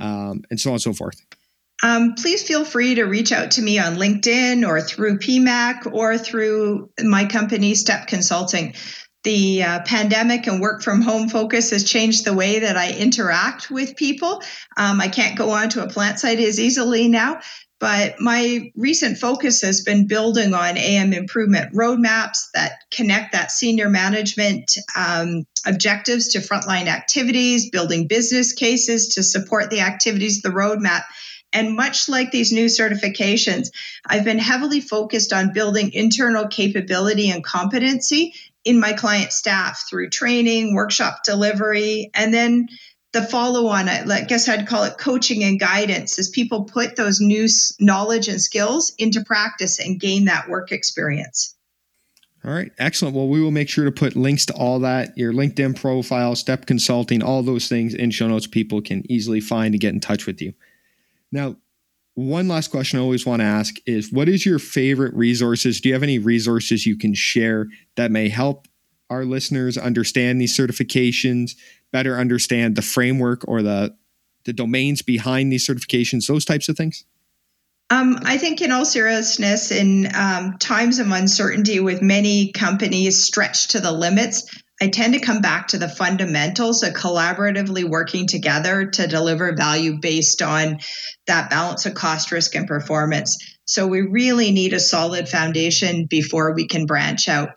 Um, 0.00 0.42
and 0.50 0.60
so 0.60 0.70
on 0.70 0.74
and 0.74 0.82
so 0.82 0.92
forth 0.92 1.24
um, 1.82 2.14
please 2.14 2.42
feel 2.42 2.64
free 2.64 2.94
to 2.94 3.04
reach 3.04 3.32
out 3.32 3.52
to 3.52 3.62
me 3.62 3.78
on 3.78 3.96
LinkedIn 3.96 4.66
or 4.66 4.80
through 4.80 5.18
PEMAC 5.18 5.92
or 5.92 6.16
through 6.16 6.90
my 7.00 7.26
company, 7.26 7.74
Step 7.74 8.06
Consulting. 8.06 8.74
The 9.26 9.64
uh, 9.64 9.80
pandemic 9.80 10.46
and 10.46 10.60
work 10.60 10.84
from 10.84 11.02
home 11.02 11.28
focus 11.28 11.70
has 11.70 11.82
changed 11.82 12.24
the 12.24 12.32
way 12.32 12.60
that 12.60 12.76
I 12.76 12.92
interact 12.92 13.72
with 13.72 13.96
people. 13.96 14.40
Um, 14.76 15.00
I 15.00 15.08
can't 15.08 15.36
go 15.36 15.50
onto 15.50 15.80
a 15.80 15.88
plant 15.88 16.20
site 16.20 16.38
as 16.38 16.60
easily 16.60 17.08
now, 17.08 17.40
but 17.80 18.20
my 18.20 18.70
recent 18.76 19.18
focus 19.18 19.62
has 19.62 19.80
been 19.80 20.06
building 20.06 20.54
on 20.54 20.78
AM 20.78 21.12
improvement 21.12 21.74
roadmaps 21.74 22.50
that 22.54 22.84
connect 22.92 23.32
that 23.32 23.50
senior 23.50 23.88
management 23.88 24.78
um, 24.94 25.44
objectives 25.66 26.28
to 26.28 26.38
frontline 26.38 26.86
activities, 26.86 27.70
building 27.70 28.06
business 28.06 28.52
cases 28.52 29.16
to 29.16 29.24
support 29.24 29.70
the 29.70 29.80
activities 29.80 30.42
the 30.42 30.50
roadmap 30.50 31.02
and 31.52 31.74
much 31.74 32.08
like 32.08 32.30
these 32.30 32.52
new 32.52 32.66
certifications, 32.66 33.70
I've 34.04 34.24
been 34.24 34.38
heavily 34.38 34.80
focused 34.80 35.32
on 35.32 35.54
building 35.54 35.92
internal 35.94 36.48
capability 36.48 37.30
and 37.30 37.42
competency 37.42 38.34
in 38.66 38.80
my 38.80 38.92
client 38.92 39.32
staff 39.32 39.84
through 39.88 40.10
training, 40.10 40.74
workshop 40.74 41.22
delivery, 41.24 42.10
and 42.14 42.34
then 42.34 42.68
the 43.12 43.22
follow 43.22 43.68
on, 43.68 43.88
I 43.88 44.24
guess 44.24 44.48
I'd 44.48 44.66
call 44.66 44.82
it 44.82 44.98
coaching 44.98 45.44
and 45.44 45.58
guidance, 45.58 46.18
as 46.18 46.28
people 46.28 46.64
put 46.64 46.96
those 46.96 47.20
new 47.20 47.46
knowledge 47.78 48.28
and 48.28 48.42
skills 48.42 48.92
into 48.98 49.24
practice 49.24 49.78
and 49.78 50.00
gain 50.00 50.24
that 50.24 50.48
work 50.48 50.72
experience. 50.72 51.54
All 52.44 52.52
right, 52.52 52.72
excellent. 52.78 53.14
Well, 53.14 53.28
we 53.28 53.40
will 53.40 53.52
make 53.52 53.68
sure 53.68 53.84
to 53.84 53.92
put 53.92 54.16
links 54.16 54.44
to 54.46 54.52
all 54.54 54.80
that, 54.80 55.16
your 55.16 55.32
LinkedIn 55.32 55.80
profile, 55.80 56.34
Step 56.34 56.66
Consulting, 56.66 57.22
all 57.22 57.42
those 57.42 57.68
things 57.68 57.94
in 57.94 58.10
show 58.10 58.26
notes. 58.26 58.46
People 58.48 58.82
can 58.82 59.10
easily 59.10 59.40
find 59.40 59.74
and 59.74 59.80
get 59.80 59.94
in 59.94 60.00
touch 60.00 60.26
with 60.26 60.42
you. 60.42 60.52
Now, 61.30 61.56
one 62.16 62.48
last 62.48 62.70
question 62.70 62.98
I 62.98 63.02
always 63.02 63.26
want 63.26 63.40
to 63.40 63.46
ask 63.46 63.76
is 63.84 64.10
what 64.10 64.28
is 64.28 64.44
your 64.44 64.58
favorite 64.58 65.14
resources? 65.14 65.80
Do 65.80 65.90
you 65.90 65.94
have 65.94 66.02
any 66.02 66.18
resources 66.18 66.86
you 66.86 66.96
can 66.96 67.14
share 67.14 67.68
that 67.96 68.10
may 68.10 68.30
help 68.30 68.66
our 69.10 69.24
listeners 69.24 69.76
understand 69.76 70.40
these 70.40 70.56
certifications, 70.56 71.52
better 71.92 72.18
understand 72.18 72.74
the 72.74 72.82
framework 72.82 73.44
or 73.46 73.62
the 73.62 73.94
the 74.44 74.54
domains 74.54 75.02
behind 75.02 75.52
these 75.52 75.68
certifications, 75.68 76.26
those 76.26 76.44
types 76.44 76.68
of 76.68 76.76
things? 76.76 77.04
Um, 77.90 78.18
I 78.24 78.38
think, 78.38 78.62
in 78.62 78.72
all 78.72 78.84
seriousness, 78.84 79.70
in 79.70 80.08
um, 80.16 80.56
times 80.58 80.98
of 80.98 81.10
uncertainty 81.10 81.80
with 81.80 82.00
many 82.00 82.50
companies 82.50 83.22
stretched 83.22 83.72
to 83.72 83.80
the 83.80 83.92
limits, 83.92 84.50
I 84.80 84.88
tend 84.88 85.14
to 85.14 85.20
come 85.20 85.40
back 85.40 85.68
to 85.68 85.78
the 85.78 85.88
fundamentals 85.88 86.82
of 86.82 86.92
collaboratively 86.92 87.84
working 87.84 88.26
together 88.26 88.86
to 88.86 89.06
deliver 89.06 89.54
value 89.54 89.98
based 90.00 90.42
on 90.42 90.80
that 91.26 91.48
balance 91.48 91.86
of 91.86 91.94
cost, 91.94 92.30
risk, 92.30 92.54
and 92.54 92.68
performance. 92.68 93.56
So 93.64 93.86
we 93.86 94.02
really 94.02 94.52
need 94.52 94.74
a 94.74 94.80
solid 94.80 95.28
foundation 95.28 96.06
before 96.06 96.54
we 96.54 96.66
can 96.66 96.84
branch 96.84 97.28
out. 97.28 97.50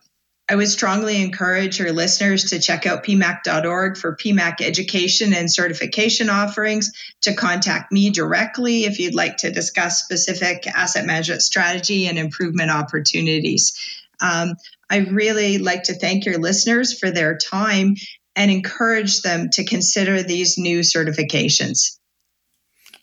I 0.49 0.55
would 0.55 0.69
strongly 0.69 1.21
encourage 1.21 1.77
your 1.77 1.91
listeners 1.91 2.45
to 2.45 2.60
check 2.60 2.88
out 2.88 3.03
pemac.org 3.03 3.97
for 3.97 4.15
PEMAC 4.15 4.62
education 4.62 5.32
and 5.32 5.51
certification 5.51 6.29
offerings, 6.32 6.89
to 7.21 7.36
contact 7.36 7.91
me 7.91 8.10
directly 8.10 8.86
if 8.86 8.97
you'd 8.97 9.13
like 9.13 9.38
to 9.38 9.51
discuss 9.51 10.03
specific 10.03 10.65
asset 10.65 11.05
management 11.05 11.43
strategy 11.43 12.08
and 12.08 12.17
improvement 12.17 12.71
opportunities. 12.71 13.77
Um, 14.21 14.55
I 14.89 14.97
really 14.97 15.58
like 15.58 15.84
to 15.84 15.93
thank 15.93 16.25
your 16.25 16.38
listeners 16.38 16.97
for 16.97 17.12
their 17.12 17.38
time 17.38 17.95
and 18.36 18.49
encourage 18.49 19.21
them 19.21 19.49
to 19.52 19.65
consider 19.65 20.23
these 20.23 20.58
new 20.58 20.80
certifications. 20.80 21.97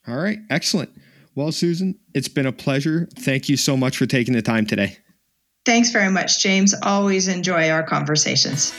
All 0.08 0.16
right, 0.16 0.38
excellent. 0.50 0.90
Well, 1.34 1.52
Susan, 1.52 1.98
it's 2.14 2.28
been 2.28 2.46
a 2.46 2.52
pleasure. 2.52 3.08
Thank 3.18 3.48
you 3.48 3.56
so 3.56 3.76
much 3.76 3.98
for 3.98 4.06
taking 4.06 4.34
the 4.34 4.42
time 4.42 4.66
today. 4.66 4.96
Thanks 5.64 5.90
very 5.90 6.10
much, 6.10 6.42
James. 6.42 6.74
Always 6.82 7.28
enjoy 7.28 7.70
our 7.70 7.82
conversations. 7.82 8.72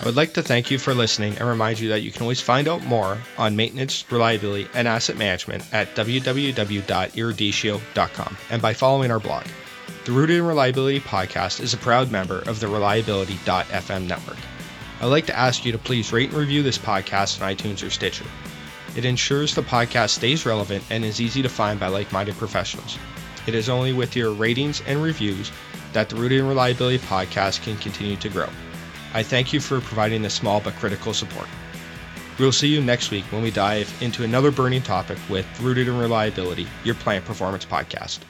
I 0.00 0.04
would 0.06 0.16
like 0.16 0.32
to 0.34 0.42
thank 0.42 0.70
you 0.70 0.78
for 0.78 0.94
listening 0.94 1.36
and 1.36 1.46
remind 1.46 1.78
you 1.78 1.90
that 1.90 2.00
you 2.00 2.10
can 2.10 2.22
always 2.22 2.40
find 2.40 2.68
out 2.68 2.82
more 2.86 3.18
on 3.36 3.54
maintenance, 3.54 4.10
reliability, 4.10 4.66
and 4.72 4.88
asset 4.88 5.18
management 5.18 5.62
at 5.74 5.94
www.eruditio.com 5.94 8.36
and 8.48 8.62
by 8.62 8.72
following 8.72 9.10
our 9.10 9.20
blog. 9.20 9.44
The 10.04 10.12
Rooted 10.12 10.36
in 10.36 10.46
Reliability 10.46 11.00
podcast 11.00 11.60
is 11.60 11.74
a 11.74 11.76
proud 11.76 12.10
member 12.10 12.38
of 12.40 12.58
the 12.58 12.68
Reliability.fm 12.68 14.06
network. 14.06 14.38
I'd 15.00 15.06
like 15.06 15.26
to 15.26 15.38
ask 15.38 15.64
you 15.64 15.72
to 15.72 15.78
please 15.78 16.12
rate 16.12 16.30
and 16.30 16.38
review 16.38 16.62
this 16.62 16.78
podcast 16.78 17.40
on 17.40 17.54
iTunes 17.54 17.86
or 17.86 17.90
Stitcher. 17.90 18.24
It 18.96 19.04
ensures 19.04 19.54
the 19.54 19.62
podcast 19.62 20.10
stays 20.10 20.44
relevant 20.44 20.84
and 20.90 21.04
is 21.04 21.20
easy 21.20 21.42
to 21.42 21.48
find 21.48 21.78
by 21.78 21.88
like 21.88 22.12
minded 22.12 22.36
professionals. 22.36 22.98
It 23.46 23.54
is 23.54 23.68
only 23.68 23.92
with 23.92 24.16
your 24.16 24.32
ratings 24.32 24.82
and 24.86 25.02
reviews 25.02 25.52
that 25.92 26.08
the 26.08 26.16
Rooted 26.16 26.40
in 26.40 26.48
Reliability 26.48 26.98
podcast 26.98 27.62
can 27.62 27.76
continue 27.76 28.16
to 28.16 28.28
grow. 28.28 28.48
I 29.14 29.22
thank 29.22 29.52
you 29.52 29.60
for 29.60 29.80
providing 29.80 30.22
this 30.22 30.34
small 30.34 30.60
but 30.60 30.74
critical 30.74 31.14
support. 31.14 31.46
We'll 32.38 32.52
see 32.52 32.68
you 32.68 32.80
next 32.80 33.10
week 33.10 33.24
when 33.30 33.42
we 33.42 33.50
dive 33.50 33.92
into 34.02 34.24
another 34.24 34.50
burning 34.50 34.82
topic 34.82 35.18
with 35.28 35.46
Rooted 35.60 35.88
in 35.88 35.98
Reliability, 35.98 36.66
your 36.84 36.94
plant 36.94 37.24
performance 37.24 37.66
podcast. 37.66 38.20